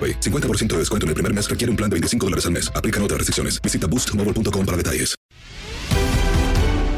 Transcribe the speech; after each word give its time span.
AroPay. 0.00 0.20
50% 0.20 0.68
de 0.68 0.78
descuento 0.78 1.04
en 1.04 1.08
el 1.08 1.14
primer 1.14 1.34
mes 1.34 1.50
requiere 1.50 1.70
un 1.70 1.76
plan 1.76 1.90
de 1.90 1.94
25 1.94 2.26
dólares 2.26 2.46
al 2.46 2.52
mes. 2.52 2.72
Aplican 2.74 3.02
otras 3.02 3.18
restricciones. 3.18 3.60
Visita 3.60 3.86
boostmobile.com 3.86 4.64
para 4.64 4.76
detalles. 4.78 5.14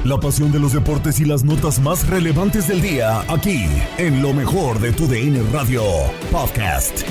La 0.04 0.18
pasión 0.18 0.50
de 0.50 0.58
los 0.58 0.72
deportes 0.72 1.20
y 1.20 1.24
las 1.24 1.44
notas 1.44 1.78
más 1.78 2.08
relevantes 2.08 2.66
del 2.66 2.82
día, 2.82 3.20
aquí, 3.32 3.66
en 3.98 4.20
lo 4.20 4.32
mejor 4.32 4.80
de 4.80 4.90
tu 4.90 5.06
DN 5.06 5.40
Radio 5.52 5.84
Podcast. 6.32 7.04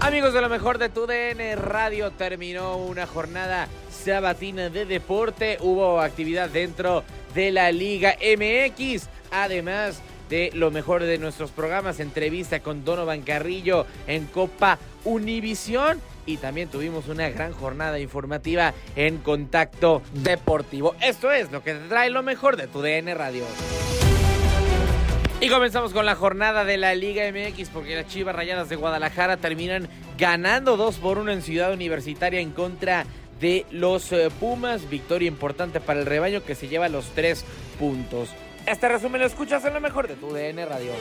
Amigos 0.00 0.32
de 0.32 0.40
lo 0.40 0.48
mejor 0.48 0.78
de 0.78 0.88
tu 0.88 1.06
DN 1.06 1.54
Radio, 1.56 2.10
terminó 2.12 2.78
una 2.78 3.06
jornada 3.06 3.68
sabatina 4.00 4.70
de 4.70 4.86
deporte. 4.86 5.58
Hubo 5.60 6.00
actividad 6.00 6.48
dentro 6.48 7.04
de 7.34 7.52
la 7.52 7.70
Liga 7.70 8.16
MX. 8.20 9.08
Además 9.30 10.02
de 10.28 10.50
lo 10.54 10.70
mejor 10.70 11.02
de 11.02 11.18
nuestros 11.18 11.50
programas, 11.50 12.00
entrevista 12.00 12.60
con 12.60 12.84
Donovan 12.84 13.22
Carrillo 13.22 13.86
en 14.06 14.26
Copa 14.26 14.78
Univisión. 15.04 16.00
Y 16.26 16.36
también 16.36 16.68
tuvimos 16.68 17.08
una 17.08 17.28
gran 17.30 17.52
jornada 17.52 17.98
informativa 17.98 18.72
en 18.96 19.18
Contacto 19.18 20.02
Deportivo. 20.12 20.94
Esto 21.00 21.32
es 21.32 21.50
lo 21.50 21.62
que 21.62 21.74
te 21.74 21.88
trae 21.88 22.10
lo 22.10 22.22
mejor 22.22 22.56
de 22.56 22.68
tu 22.68 22.80
DN 22.80 23.14
Radio. 23.14 23.44
Y 25.42 25.48
comenzamos 25.48 25.94
con 25.94 26.04
la 26.04 26.14
jornada 26.14 26.64
de 26.64 26.76
la 26.76 26.94
Liga 26.94 27.24
MX 27.32 27.70
porque 27.70 27.96
las 27.96 28.06
Chivas 28.08 28.36
Rayadas 28.36 28.68
de 28.68 28.76
Guadalajara 28.76 29.38
terminan 29.38 29.88
ganando 30.18 30.76
2 30.76 30.96
por 30.96 31.16
1 31.16 31.32
en 31.32 31.40
Ciudad 31.40 31.72
Universitaria 31.72 32.40
en 32.40 32.50
contra 32.50 33.06
de 33.40 33.66
los 33.70 34.12
eh, 34.12 34.28
Pumas. 34.38 34.88
Victoria 34.88 35.28
importante 35.28 35.80
para 35.80 36.00
el 36.00 36.06
rebaño 36.06 36.44
que 36.44 36.54
se 36.54 36.68
lleva 36.68 36.88
los 36.88 37.06
tres 37.14 37.44
puntos. 37.78 38.28
Este 38.66 38.88
resumen 38.88 39.20
lo 39.20 39.26
escuchas 39.26 39.64
en 39.64 39.74
lo 39.74 39.80
mejor 39.80 40.06
de 40.06 40.14
tu 40.16 40.32
DN 40.32 40.64
Radio. 40.66 40.92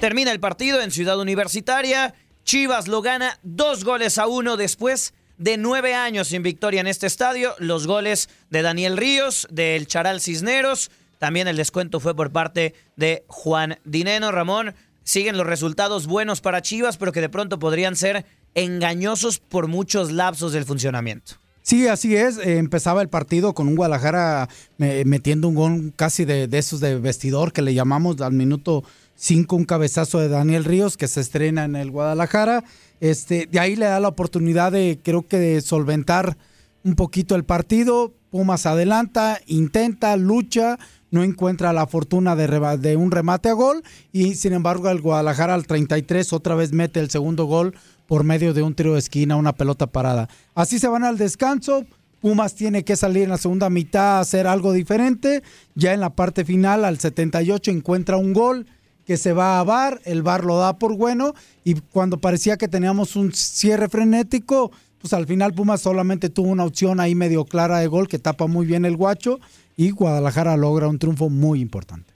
Termina 0.00 0.30
el 0.30 0.40
partido 0.40 0.80
en 0.80 0.90
Ciudad 0.90 1.18
Universitaria. 1.18 2.14
Chivas 2.44 2.88
lo 2.88 3.02
gana 3.02 3.38
dos 3.42 3.84
goles 3.84 4.18
a 4.18 4.26
uno 4.26 4.56
después 4.56 5.12
de 5.38 5.56
nueve 5.56 5.94
años 5.94 6.28
sin 6.28 6.42
victoria 6.42 6.80
en 6.80 6.86
este 6.86 7.06
estadio. 7.06 7.54
Los 7.58 7.86
goles 7.86 8.28
de 8.50 8.62
Daniel 8.62 8.96
Ríos, 8.96 9.48
del 9.50 9.86
Charal 9.86 10.20
Cisneros. 10.20 10.90
También 11.18 11.48
el 11.48 11.56
descuento 11.56 11.98
fue 11.98 12.14
por 12.14 12.30
parte 12.30 12.74
de 12.96 13.24
Juan 13.26 13.78
Dineno. 13.84 14.30
Ramón, 14.30 14.74
siguen 15.02 15.36
los 15.36 15.46
resultados 15.46 16.06
buenos 16.06 16.40
para 16.40 16.62
Chivas, 16.62 16.96
pero 16.96 17.12
que 17.12 17.20
de 17.20 17.28
pronto 17.28 17.58
podrían 17.58 17.96
ser 17.96 18.24
engañosos 18.54 19.38
por 19.38 19.68
muchos 19.68 20.12
lapsos 20.12 20.52
del 20.52 20.64
funcionamiento. 20.64 21.34
Sí, 21.68 21.86
así 21.86 22.16
es. 22.16 22.38
Eh, 22.38 22.56
empezaba 22.56 23.02
el 23.02 23.10
partido 23.10 23.52
con 23.52 23.68
un 23.68 23.76
Guadalajara 23.76 24.48
eh, 24.78 25.02
metiendo 25.04 25.48
un 25.48 25.54
gol 25.54 25.92
casi 25.94 26.24
de, 26.24 26.48
esos 26.50 26.80
de 26.80 26.98
vestidor 26.98 27.52
que 27.52 27.60
le 27.60 27.74
llamamos 27.74 28.18
al 28.22 28.32
minuto 28.32 28.84
5, 29.16 29.54
un 29.54 29.64
cabezazo 29.66 30.18
de 30.18 30.30
Daniel 30.30 30.64
Ríos 30.64 30.96
que 30.96 31.08
se 31.08 31.20
estrena 31.20 31.64
en 31.64 31.76
el 31.76 31.90
Guadalajara. 31.90 32.64
Este, 33.00 33.46
de 33.52 33.60
ahí 33.60 33.76
le 33.76 33.84
da 33.84 34.00
la 34.00 34.08
oportunidad 34.08 34.72
de, 34.72 34.98
creo 35.02 35.28
que, 35.28 35.38
de 35.38 35.60
solventar 35.60 36.38
un 36.84 36.94
poquito 36.94 37.34
el 37.34 37.44
partido. 37.44 38.14
Pumas 38.30 38.64
adelanta, 38.64 39.38
intenta, 39.46 40.16
lucha, 40.16 40.78
no 41.10 41.22
encuentra 41.22 41.74
la 41.74 41.86
fortuna 41.86 42.34
de, 42.34 42.78
de, 42.78 42.96
un 42.96 43.10
remate 43.10 43.50
a 43.50 43.52
gol 43.52 43.82
y 44.10 44.36
sin 44.36 44.54
embargo 44.54 44.88
el 44.88 45.02
Guadalajara 45.02 45.52
al 45.52 45.66
33 45.66 46.32
otra 46.32 46.54
vez 46.54 46.72
mete 46.72 47.00
el 47.00 47.10
segundo 47.10 47.44
gol 47.44 47.74
por 48.08 48.24
medio 48.24 48.54
de 48.54 48.62
un 48.62 48.74
tiro 48.74 48.94
de 48.94 48.98
esquina, 48.98 49.36
una 49.36 49.52
pelota 49.52 49.86
parada. 49.86 50.28
Así 50.54 50.78
se 50.78 50.88
van 50.88 51.04
al 51.04 51.18
descanso. 51.18 51.84
Pumas 52.20 52.54
tiene 52.54 52.82
que 52.82 52.96
salir 52.96 53.24
en 53.24 53.28
la 53.28 53.36
segunda 53.36 53.68
mitad 53.68 54.16
a 54.16 54.20
hacer 54.20 54.46
algo 54.46 54.72
diferente. 54.72 55.42
Ya 55.74 55.92
en 55.92 56.00
la 56.00 56.16
parte 56.16 56.46
final, 56.46 56.86
al 56.86 56.98
78, 56.98 57.70
encuentra 57.70 58.16
un 58.16 58.32
gol 58.32 58.66
que 59.04 59.18
se 59.18 59.34
va 59.34 59.60
a 59.60 59.62
VAR. 59.62 60.00
El 60.06 60.22
VAR 60.22 60.42
lo 60.46 60.56
da 60.56 60.78
por 60.78 60.96
bueno. 60.96 61.34
Y 61.64 61.74
cuando 61.74 62.18
parecía 62.18 62.56
que 62.56 62.66
teníamos 62.66 63.14
un 63.14 63.32
cierre 63.32 63.90
frenético, 63.90 64.72
pues 65.00 65.12
al 65.12 65.26
final 65.26 65.52
Pumas 65.52 65.82
solamente 65.82 66.30
tuvo 66.30 66.48
una 66.48 66.64
opción 66.64 67.00
ahí 67.00 67.14
medio 67.14 67.44
clara 67.44 67.78
de 67.78 67.88
gol 67.88 68.08
que 68.08 68.18
tapa 68.18 68.46
muy 68.46 68.64
bien 68.64 68.86
el 68.86 68.96
guacho. 68.96 69.38
Y 69.76 69.90
Guadalajara 69.90 70.56
logra 70.56 70.88
un 70.88 70.98
triunfo 70.98 71.28
muy 71.28 71.60
importante. 71.60 72.07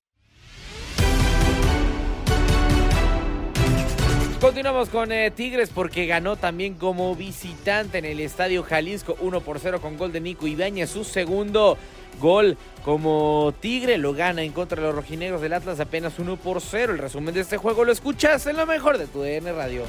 Continuamos 4.42 4.88
con 4.88 5.12
eh, 5.12 5.30
Tigres 5.30 5.70
porque 5.72 6.06
ganó 6.06 6.34
también 6.34 6.74
como 6.74 7.14
visitante 7.14 7.98
en 7.98 8.04
el 8.04 8.18
Estadio 8.18 8.64
Jalisco 8.64 9.16
1 9.20 9.40
por 9.40 9.60
0 9.60 9.80
con 9.80 9.96
gol 9.96 10.10
de 10.10 10.20
Nico 10.20 10.48
Ibañez. 10.48 10.90
Su 10.90 11.04
segundo 11.04 11.78
gol 12.18 12.58
como 12.84 13.54
Tigre 13.60 13.98
lo 13.98 14.14
gana 14.14 14.42
en 14.42 14.50
contra 14.50 14.80
de 14.80 14.88
los 14.88 14.96
rojinegros 14.96 15.42
del 15.42 15.52
Atlas 15.52 15.78
apenas 15.78 16.18
1 16.18 16.38
por 16.38 16.60
0. 16.60 16.94
El 16.94 16.98
resumen 16.98 17.32
de 17.32 17.42
este 17.42 17.56
juego 17.56 17.84
lo 17.84 17.92
escuchas 17.92 18.44
en 18.48 18.56
lo 18.56 18.66
mejor 18.66 18.98
de 18.98 19.06
tu 19.06 19.22
DN 19.22 19.52
Radio. 19.52 19.84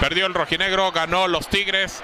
Perdió 0.00 0.26
el 0.26 0.34
rojinegro, 0.34 0.90
ganó 0.90 1.28
los 1.28 1.46
Tigres. 1.46 2.02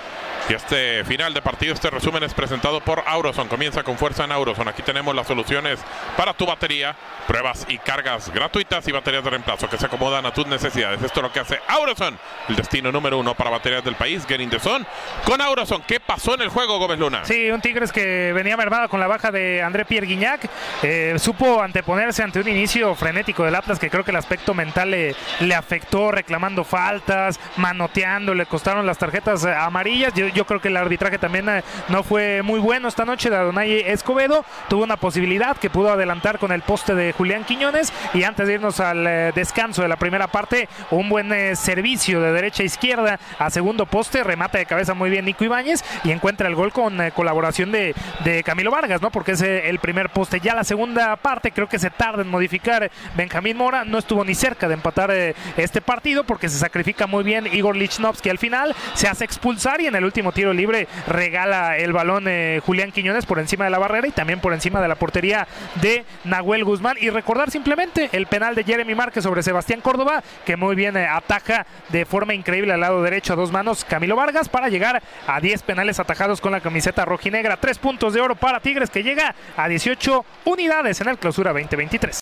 Y 0.49 0.55
este 0.55 1.05
final 1.05 1.33
de 1.33 1.41
partido, 1.41 1.73
este 1.73 1.89
resumen 1.89 2.23
es 2.25 2.35
presentado 2.35 2.81
por 2.81 3.03
Auroson. 3.07 3.49
Comienza 3.49 3.83
con 3.85 3.97
fuerza 3.97 4.25
en 4.25 4.33
Auroson. 4.33 4.67
Aquí 4.69 4.83
tenemos 4.83 5.15
las 5.15 5.27
soluciones 5.27 5.79
para 6.17 6.35
tu 6.35 6.47
batería, 6.47 6.97
pruebas 7.27 7.65
y 7.69 7.79
cargas 7.79 8.31
gratuitas 8.33 8.87
y 8.89 8.93
baterías 8.93 9.23
de 9.23 9.31
reemplazo 9.31 9.69
que 9.69 9.79
se 9.79 9.87
acomodan 9.87 10.27
a 10.27 10.33
tus 10.33 10.47
necesidades. 10.47 11.03
Esto 11.03 11.21
es 11.21 11.23
lo 11.23 11.33
que 11.33 11.41
hace 11.41 11.61
Auroson, 11.69 12.19
el 12.49 12.57
destino 12.57 12.91
número 12.91 13.19
uno 13.19 13.35
para 13.35 13.51
baterías 13.51 13.85
del 13.85 13.95
país. 13.95 14.27
Getting 14.27 14.51
the 14.51 14.59
Sun. 14.59 14.85
Con 15.25 15.41
Auroson, 15.41 15.83
¿qué 15.87 16.01
pasó 16.01 16.35
en 16.35 16.43
el 16.43 16.49
juego, 16.49 16.79
Gómez 16.79 16.99
Luna? 16.99 17.25
Sí, 17.25 17.51
un 17.51 17.61
Tigres 17.61 17.93
que 17.93 18.33
venía 18.33 18.57
mermado 18.57 18.89
con 18.89 18.99
la 18.99 19.07
baja 19.07 19.31
de 19.31 19.63
André 19.63 19.85
Pierre 19.85 20.07
Guignac. 20.07 20.49
Eh, 20.83 21.15
supo 21.19 21.63
anteponerse 21.63 22.23
ante 22.23 22.41
un 22.41 22.49
inicio 22.49 22.95
frenético 22.97 23.45
del 23.45 23.55
Atlas 23.55 23.79
que 23.79 23.91
creo 23.91 24.05
que 24.05 24.11
el 24.11 24.17
aspecto 24.17 24.55
mental 24.55 24.91
le, 24.91 25.15
le 25.41 25.55
afectó, 25.55 26.11
reclamando 26.11 26.65
faltas, 26.65 27.39
manoteando, 27.57 28.35
le 28.35 28.47
costaron 28.47 28.87
las 28.87 28.99
tarjetas 28.99 29.45
amarillas. 29.45 30.13
Yo 30.35 30.47
creo 30.47 30.61
que 30.61 30.69
el 30.69 30.77
arbitraje 30.77 31.19
también 31.19 31.49
eh, 31.49 31.63
no 31.89 32.03
fue 32.03 32.43
muy 32.43 32.61
bueno 32.61 32.89
esta 32.89 33.05
noche 33.05 33.31
de 33.31 33.37
Adonai 33.37 33.81
Escobedo. 33.81 34.45
Tuvo 34.69 34.85
una 34.85 34.97
posibilidad 34.97 35.57
que 35.57 35.71
pudo 35.71 35.91
adelantar 35.91 36.39
con 36.39 36.53
el 36.53 36.63
poste 36.63 36.95
de 36.95 37.13
Julián 37.13 37.45
Quiñones 37.45 37.93
y 38.15 38.25
antes 38.25 38.47
de 38.47 38.55
irnos 38.55 38.81
al 38.81 39.07
eh, 39.07 39.33
descanso 39.35 39.83
de 39.83 39.89
la 39.89 39.97
primera 39.97 40.27
parte, 40.27 40.69
un 40.91 41.09
buen 41.09 41.33
eh, 41.33 41.57
servicio 41.57 42.21
de 42.21 42.33
derecha 42.33 42.63
a 42.63 42.67
izquierda 42.67 43.21
a 43.39 43.51
segundo 43.51 43.87
poste, 43.87 44.25
remata 44.25 44.59
de 44.59 44.67
cabeza 44.67 44.95
muy 44.95 45.11
bien 45.11 45.25
Nico 45.25 45.45
Ibáñez 45.45 45.85
y 46.05 46.11
encuentra 46.11 46.49
el 46.49 46.55
gol 46.55 46.73
con 46.73 46.99
colaboración 47.11 47.73
de, 47.73 47.95
de, 48.25 48.43
Camilo 48.43 48.71
Vargas, 48.71 49.01
¿no? 49.03 49.11
Porque 49.11 49.33
es 49.33 49.43
el 49.43 49.79
primer 49.79 50.11
poste. 50.11 50.41
Ya 50.41 50.55
la 50.55 50.65
segunda 50.65 51.17
parte 51.17 51.53
creo 51.53 51.69
que 51.69 51.79
se 51.79 51.91
tarda 51.91 52.23
en 52.23 52.29
modificar 52.29 52.91
Benjamín 53.17 53.57
Mora, 53.57 53.85
no 53.85 53.99
estuvo 53.99 54.25
ni 54.25 54.35
cerca 54.35 54.69
de 54.69 54.75
empatar 54.75 55.11
este 55.57 55.81
partido 55.81 56.25
porque 56.25 56.49
se 56.49 56.59
sacrifica 56.59 57.07
muy 57.07 57.25
bien 57.25 57.47
Igor 57.53 57.77
Lichnowsky 57.77 58.31
al 58.31 58.39
final, 58.39 58.75
se 58.95 59.09
hace 59.09 59.25
expulsar 59.25 59.81
y 59.81 59.87
en 59.87 59.95
el 59.95 60.05
último 60.05 60.22
tiro 60.31 60.53
libre 60.53 60.87
regala 61.09 61.77
el 61.77 61.93
balón 61.93 62.27
eh, 62.29 62.61
Julián 62.65 62.93
Quiñones 62.93 63.27
por 63.27 63.41
encima 63.41 63.65
de 63.65 63.73
la 63.73 63.81
barrera 63.81 64.07
y 64.07 64.13
también 64.13 64.39
por 64.39 64.53
encima 64.53 64.81
de 64.81 64.87
la 64.87 64.95
portería 64.95 65.49
de 65.81 66.05
Nahuel 66.23 66.65
Guzmán. 66.65 66.97
Y 67.01 67.11
recordar 67.11 67.51
simplemente 67.51 68.11
el 68.13 68.27
penal 68.27 68.55
de 68.55 68.63
Jeremy 68.63 68.95
Márquez 68.95 69.25
sobre 69.25 69.43
Sebastián 69.43 69.81
Córdoba, 69.81 70.23
que 70.47 70.57
muy 70.57 70.77
bien 70.77 70.97
eh, 70.97 71.07
ataja 71.07 71.67
de 71.89 72.05
forma 72.05 72.35
increíble 72.35 72.73
al 72.73 72.81
lado 72.81 73.03
derecho 73.03 73.33
a 73.33 73.37
dos 73.37 73.51
manos 73.51 73.85
Camilo 73.85 74.15
Vargas 74.15 74.49
para 74.49 74.69
llegar 74.69 75.03
a 75.27 75.41
10 75.41 75.63
penales 75.63 75.99
atajados 75.99 76.41
con 76.41 76.53
la 76.53 76.61
camiseta 76.61 77.05
rojinegra. 77.05 77.57
Tres 77.57 77.79
puntos 77.79 78.15
de 78.15 78.21
oro 78.21 78.37
para 78.37 78.61
Tigres 78.61 78.91
que 78.91 79.03
llega 79.03 79.35
a 79.57 79.67
18 79.67 80.25
unidades 80.45 81.01
en 81.01 81.09
el 81.09 81.19
clausura 81.19 81.53
2023 81.53 82.22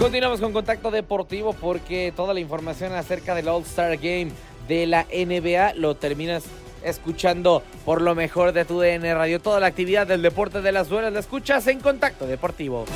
Continuamos 0.00 0.40
con 0.40 0.54
Contacto 0.54 0.90
Deportivo 0.90 1.52
porque 1.52 2.10
toda 2.16 2.32
la 2.32 2.40
información 2.40 2.94
acerca 2.94 3.34
del 3.34 3.48
All-Star 3.48 3.98
Game 3.98 4.32
de 4.66 4.86
la 4.86 5.04
NBA 5.04 5.74
lo 5.74 5.94
terminas 5.94 6.44
escuchando 6.82 7.62
por 7.84 8.00
lo 8.00 8.14
mejor 8.14 8.52
de 8.52 8.64
tu 8.64 8.80
DN 8.80 9.12
Radio. 9.12 9.42
Toda 9.42 9.60
la 9.60 9.66
actividad 9.66 10.06
del 10.06 10.22
deporte 10.22 10.62
de 10.62 10.72
las 10.72 10.88
buenas 10.88 11.12
la 11.12 11.20
escuchas 11.20 11.66
en 11.66 11.80
Contacto 11.80 12.26
Deportivo. 12.26 12.86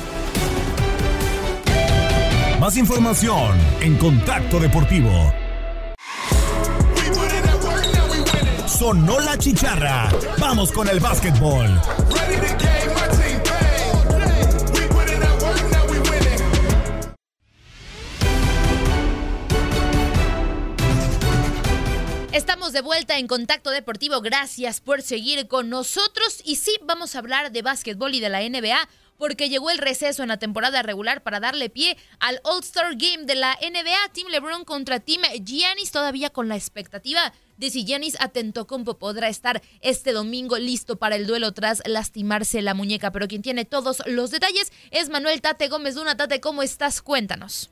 Más 2.59 2.75
información 2.75 3.55
en 3.81 3.97
Contacto 3.97 4.59
Deportivo. 4.59 5.31
Sonó 8.65 9.19
la 9.19 9.37
chicharra. 9.37 10.09
Vamos 10.39 10.71
con 10.71 10.89
el 10.89 10.99
básquetbol. 10.99 11.69
De 22.75 22.81
vuelta 22.81 23.17
en 23.17 23.27
Contacto 23.27 23.69
Deportivo. 23.69 24.19
Gracias 24.19 24.81
por 24.81 25.01
seguir 25.01 25.47
con 25.47 25.69
nosotros. 25.69 26.41
Y 26.43 26.57
sí, 26.57 26.77
vamos 26.83 27.15
a 27.15 27.19
hablar 27.19 27.53
de 27.53 27.61
básquetbol 27.61 28.13
y 28.13 28.19
de 28.19 28.27
la 28.27 28.41
NBA 28.41 28.89
porque 29.17 29.47
llegó 29.47 29.69
el 29.69 29.77
receso 29.77 30.23
en 30.23 30.27
la 30.27 30.39
temporada 30.39 30.81
regular 30.81 31.23
para 31.23 31.39
darle 31.39 31.69
pie 31.69 31.95
al 32.19 32.41
All-Star 32.43 32.97
Game 32.97 33.23
de 33.23 33.35
la 33.35 33.57
NBA, 33.61 34.11
Team 34.11 34.27
LeBron 34.27 34.65
contra 34.65 34.99
Team 34.99 35.21
Giannis, 35.41 35.91
todavía 35.91 36.31
con 36.31 36.49
la 36.49 36.57
expectativa 36.57 37.31
de 37.55 37.69
si 37.69 37.85
Giannis 37.85 38.17
Atentocompo 38.19 38.99
podrá 38.99 39.29
estar 39.29 39.61
este 39.79 40.11
domingo 40.11 40.57
listo 40.57 40.97
para 40.97 41.15
el 41.15 41.27
duelo 41.27 41.53
tras 41.53 41.81
lastimarse 41.85 42.61
la 42.61 42.73
muñeca. 42.73 43.11
Pero 43.11 43.29
quien 43.29 43.41
tiene 43.41 43.63
todos 43.63 44.03
los 44.05 44.31
detalles 44.31 44.73
es 44.91 45.07
Manuel 45.07 45.39
Tate 45.39 45.69
Gómez 45.69 45.95
Duna. 45.95 46.17
Tate, 46.17 46.41
¿cómo 46.41 46.61
estás? 46.61 47.01
Cuéntanos. 47.01 47.71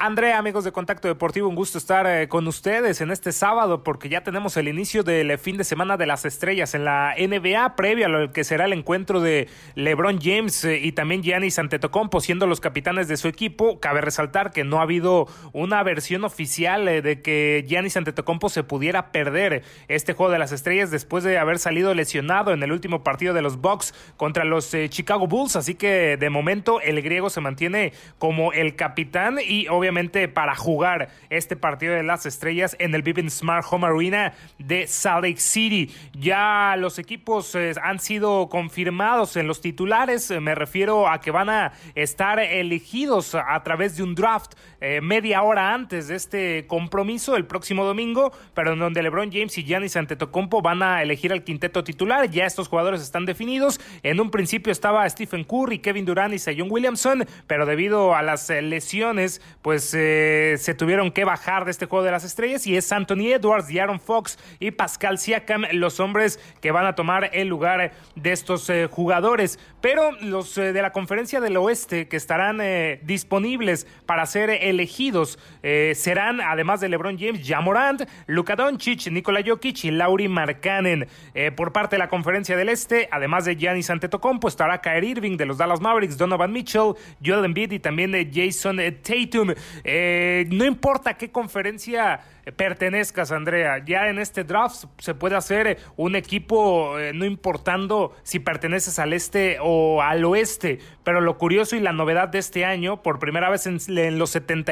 Andrea, 0.00 0.38
amigos 0.38 0.62
de 0.62 0.70
Contacto 0.70 1.08
Deportivo, 1.08 1.48
un 1.48 1.56
gusto 1.56 1.76
estar 1.76 2.06
eh, 2.06 2.28
con 2.28 2.46
ustedes 2.46 3.00
en 3.00 3.10
este 3.10 3.32
sábado 3.32 3.82
porque 3.82 4.08
ya 4.08 4.22
tenemos 4.22 4.56
el 4.56 4.68
inicio 4.68 5.02
del 5.02 5.36
fin 5.38 5.56
de 5.56 5.64
semana 5.64 5.96
de 5.96 6.06
las 6.06 6.24
estrellas 6.24 6.76
en 6.76 6.84
la 6.84 7.16
NBA, 7.18 7.74
previo 7.74 8.06
a 8.06 8.08
lo 8.08 8.32
que 8.32 8.44
será 8.44 8.66
el 8.66 8.74
encuentro 8.74 9.20
de 9.20 9.48
LeBron 9.74 10.20
James 10.22 10.64
eh, 10.64 10.78
y 10.80 10.92
también 10.92 11.24
Giannis 11.24 11.58
Antetokounmpo 11.58 12.20
siendo 12.20 12.46
los 12.46 12.60
capitanes 12.60 13.08
de 13.08 13.16
su 13.16 13.26
equipo. 13.26 13.80
Cabe 13.80 14.00
resaltar 14.00 14.52
que 14.52 14.62
no 14.62 14.78
ha 14.78 14.82
habido 14.82 15.26
una 15.52 15.82
versión 15.82 16.22
oficial 16.22 16.86
eh, 16.86 17.02
de 17.02 17.20
que 17.20 17.64
Giannis 17.66 17.96
Antetokounmpo 17.96 18.50
se 18.50 18.62
pudiera 18.62 19.10
perder 19.10 19.64
este 19.88 20.12
juego 20.12 20.30
de 20.30 20.38
las 20.38 20.52
estrellas 20.52 20.92
después 20.92 21.24
de 21.24 21.38
haber 21.38 21.58
salido 21.58 21.92
lesionado 21.92 22.52
en 22.52 22.62
el 22.62 22.70
último 22.70 23.02
partido 23.02 23.34
de 23.34 23.42
los 23.42 23.60
Bucks 23.60 23.92
contra 24.16 24.44
los 24.44 24.72
Chicago 24.90 25.26
Bulls, 25.26 25.56
así 25.56 25.74
que 25.74 26.16
de 26.16 26.30
momento 26.30 26.80
el 26.80 27.02
griego 27.02 27.30
se 27.30 27.40
mantiene 27.40 27.92
como 28.18 28.52
el 28.52 28.76
capitán 28.76 29.38
y 29.44 29.66
obviamente 29.66 29.87
para 30.34 30.54
jugar 30.54 31.08
este 31.30 31.56
partido 31.56 31.94
de 31.94 32.02
las 32.02 32.26
estrellas 32.26 32.76
en 32.78 32.94
el 32.94 33.02
Vivint 33.02 33.30
Smart 33.30 33.64
Home 33.70 33.86
Arena 33.86 34.34
de 34.58 34.86
Salt 34.86 35.24
Lake 35.24 35.40
City. 35.40 35.90
Ya 36.12 36.76
los 36.78 36.98
equipos 36.98 37.54
eh, 37.54 37.72
han 37.82 37.98
sido 37.98 38.48
confirmados 38.48 39.36
en 39.36 39.46
los 39.46 39.60
titulares, 39.60 40.30
me 40.40 40.54
refiero 40.54 41.08
a 41.08 41.20
que 41.20 41.30
van 41.30 41.48
a 41.48 41.72
estar 41.94 42.38
elegidos 42.38 43.34
a 43.34 43.62
través 43.62 43.96
de 43.96 44.02
un 44.02 44.14
draft 44.14 44.54
eh, 44.80 45.00
media 45.00 45.42
hora 45.42 45.74
antes 45.74 46.08
de 46.08 46.14
este 46.14 46.66
compromiso 46.66 47.34
el 47.34 47.46
próximo 47.46 47.84
domingo, 47.84 48.32
pero 48.54 48.74
en 48.74 48.78
donde 48.78 49.02
LeBron 49.02 49.32
James 49.32 49.56
y 49.58 49.64
Giannis 49.64 49.96
Antetokounmpo 49.96 50.62
van 50.62 50.82
a 50.82 51.02
elegir 51.02 51.32
al 51.32 51.42
quinteto 51.42 51.82
titular. 51.82 52.30
Ya 52.30 52.46
estos 52.46 52.68
jugadores 52.68 53.00
están 53.02 53.26
definidos. 53.26 53.80
En 54.02 54.20
un 54.20 54.30
principio 54.30 54.70
estaba 54.70 55.08
Stephen 55.08 55.44
Curry, 55.44 55.80
Kevin 55.80 56.04
Durant 56.04 56.34
y 56.34 56.38
Zion 56.38 56.68
Williamson, 56.70 57.26
pero 57.46 57.66
debido 57.66 58.14
a 58.14 58.22
las 58.22 58.48
eh, 58.50 58.62
lesiones, 58.62 59.40
pues 59.62 59.77
eh, 59.94 60.56
se 60.58 60.74
tuvieron 60.74 61.10
que 61.10 61.24
bajar 61.24 61.64
de 61.64 61.70
este 61.70 61.86
juego 61.86 62.04
de 62.04 62.10
las 62.10 62.24
estrellas 62.24 62.66
y 62.66 62.76
es 62.76 62.90
Anthony 62.92 63.32
Edwards, 63.32 63.68
Aaron 63.76 64.00
Fox 64.00 64.38
y 64.60 64.70
Pascal 64.70 65.18
Siakam 65.18 65.64
los 65.72 66.00
hombres 66.00 66.40
que 66.60 66.70
van 66.70 66.86
a 66.86 66.94
tomar 66.94 67.30
el 67.32 67.48
lugar 67.48 67.92
de 68.14 68.32
estos 68.32 68.70
jugadores. 68.90 69.58
Pero 69.80 70.12
los 70.20 70.54
de 70.54 70.72
la 70.82 70.92
conferencia 70.92 71.40
del 71.40 71.56
oeste 71.56 72.08
que 72.08 72.16
estarán 72.16 72.60
disponibles 73.02 73.86
para 74.06 74.26
ser 74.26 74.50
elegidos 74.50 75.38
eh, 75.62 75.92
serán, 75.94 76.40
además 76.40 76.80
de 76.80 76.88
LeBron 76.88 77.18
James, 77.18 77.46
Jamorant, 77.46 78.02
Luka 78.26 78.56
Doncic, 78.56 79.10
Nikola 79.10 79.42
Jokic 79.46 79.84
y 79.84 79.90
Lauri 79.90 80.28
Markkanen. 80.28 81.06
Eh, 81.34 81.50
por 81.50 81.72
parte 81.72 81.96
de 81.96 82.00
la 82.00 82.08
Conferencia 82.08 82.56
del 82.56 82.68
Este, 82.68 83.08
además 83.10 83.44
de 83.44 83.56
Giannis 83.56 83.90
Antetokounmpo, 83.90 84.48
estará 84.48 84.80
Kyrie 84.80 85.10
Irving 85.10 85.36
de 85.36 85.46
los 85.46 85.58
Dallas 85.58 85.80
Mavericks, 85.80 86.16
Donovan 86.16 86.52
Mitchell, 86.52 86.94
Joel 87.24 87.44
Embiid 87.44 87.72
y 87.72 87.78
también 87.78 88.12
de 88.12 88.30
Jason 88.32 88.78
Tatum. 89.02 89.54
Eh, 89.84 90.46
no 90.50 90.64
importa 90.64 91.14
qué 91.14 91.30
conferencia 91.30 92.20
pertenezcas, 92.56 93.32
Andrea. 93.32 93.82
Ya 93.84 94.08
en 94.08 94.18
este 94.18 94.44
draft 94.44 94.84
se 94.98 95.14
puede 95.14 95.36
hacer 95.36 95.78
un 95.96 96.16
equipo 96.16 96.94
no 97.14 97.24
importando 97.24 98.14
si 98.22 98.38
perteneces 98.38 98.98
al 98.98 99.12
este 99.12 99.58
o 99.60 100.02
al 100.02 100.24
oeste. 100.24 100.78
Pero 101.04 101.20
lo 101.20 101.38
curioso 101.38 101.76
y 101.76 101.80
la 101.80 101.92
novedad 101.92 102.28
de 102.28 102.38
este 102.38 102.64
año, 102.64 103.02
por 103.02 103.18
primera 103.18 103.50
vez 103.50 103.66
en, 103.66 103.78
en 103.88 104.18
los 104.18 104.30
70 104.30 104.68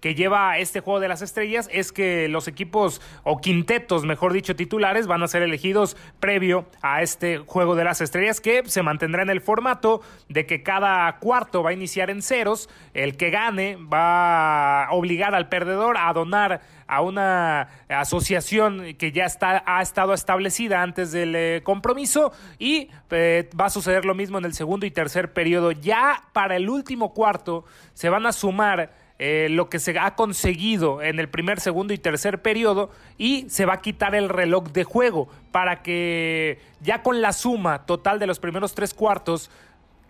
que 0.00 0.14
lleva 0.14 0.58
este 0.58 0.80
juego 0.80 1.00
de 1.00 1.08
las 1.08 1.22
estrellas 1.22 1.68
es 1.72 1.92
que 1.92 2.28
los 2.28 2.48
equipos 2.48 3.00
o 3.22 3.40
quintetos, 3.40 4.04
mejor 4.04 4.32
dicho, 4.32 4.56
titulares 4.56 5.06
van 5.06 5.22
a 5.22 5.28
ser 5.28 5.42
elegidos 5.42 5.96
previo 6.18 6.66
a 6.82 7.02
este 7.02 7.38
juego 7.38 7.74
de 7.74 7.84
las 7.84 8.00
estrellas 8.00 8.40
que 8.40 8.62
se 8.66 8.82
mantendrá 8.82 9.22
en 9.22 9.30
el 9.30 9.40
formato 9.40 10.00
de 10.28 10.46
que 10.46 10.62
cada 10.62 11.18
cuarto 11.18 11.62
va 11.62 11.70
a 11.70 11.72
iniciar 11.72 12.10
en 12.10 12.22
ceros, 12.22 12.68
el 12.94 13.16
que 13.16 13.30
gane 13.30 13.76
va 13.76 14.84
a 14.84 14.92
obligar 14.92 15.34
al 15.34 15.48
perdedor 15.48 15.96
a 15.98 16.12
donar 16.12 16.60
a 16.90 17.02
una 17.02 17.68
asociación 17.88 18.94
que 18.98 19.12
ya 19.12 19.24
está, 19.24 19.62
ha 19.64 19.80
estado 19.80 20.12
establecida 20.12 20.82
antes 20.82 21.12
del 21.12 21.36
eh, 21.36 21.60
compromiso 21.62 22.32
y 22.58 22.88
eh, 23.10 23.48
va 23.58 23.66
a 23.66 23.70
suceder 23.70 24.04
lo 24.04 24.16
mismo 24.16 24.38
en 24.38 24.44
el 24.44 24.54
segundo 24.54 24.86
y 24.86 24.90
tercer 24.90 25.32
periodo. 25.32 25.70
Ya 25.70 26.24
para 26.32 26.56
el 26.56 26.68
último 26.68 27.14
cuarto 27.14 27.64
se 27.94 28.08
van 28.08 28.26
a 28.26 28.32
sumar 28.32 28.92
eh, 29.20 29.46
lo 29.50 29.68
que 29.68 29.78
se 29.78 29.96
ha 30.00 30.16
conseguido 30.16 31.00
en 31.00 31.20
el 31.20 31.28
primer, 31.28 31.60
segundo 31.60 31.94
y 31.94 31.98
tercer 31.98 32.42
periodo 32.42 32.90
y 33.18 33.48
se 33.50 33.66
va 33.66 33.74
a 33.74 33.80
quitar 33.82 34.16
el 34.16 34.28
reloj 34.28 34.70
de 34.72 34.82
juego 34.82 35.28
para 35.52 35.82
que 35.82 36.58
ya 36.80 37.02
con 37.02 37.20
la 37.20 37.32
suma 37.32 37.86
total 37.86 38.18
de 38.18 38.26
los 38.26 38.40
primeros 38.40 38.74
tres 38.74 38.94
cuartos 38.94 39.48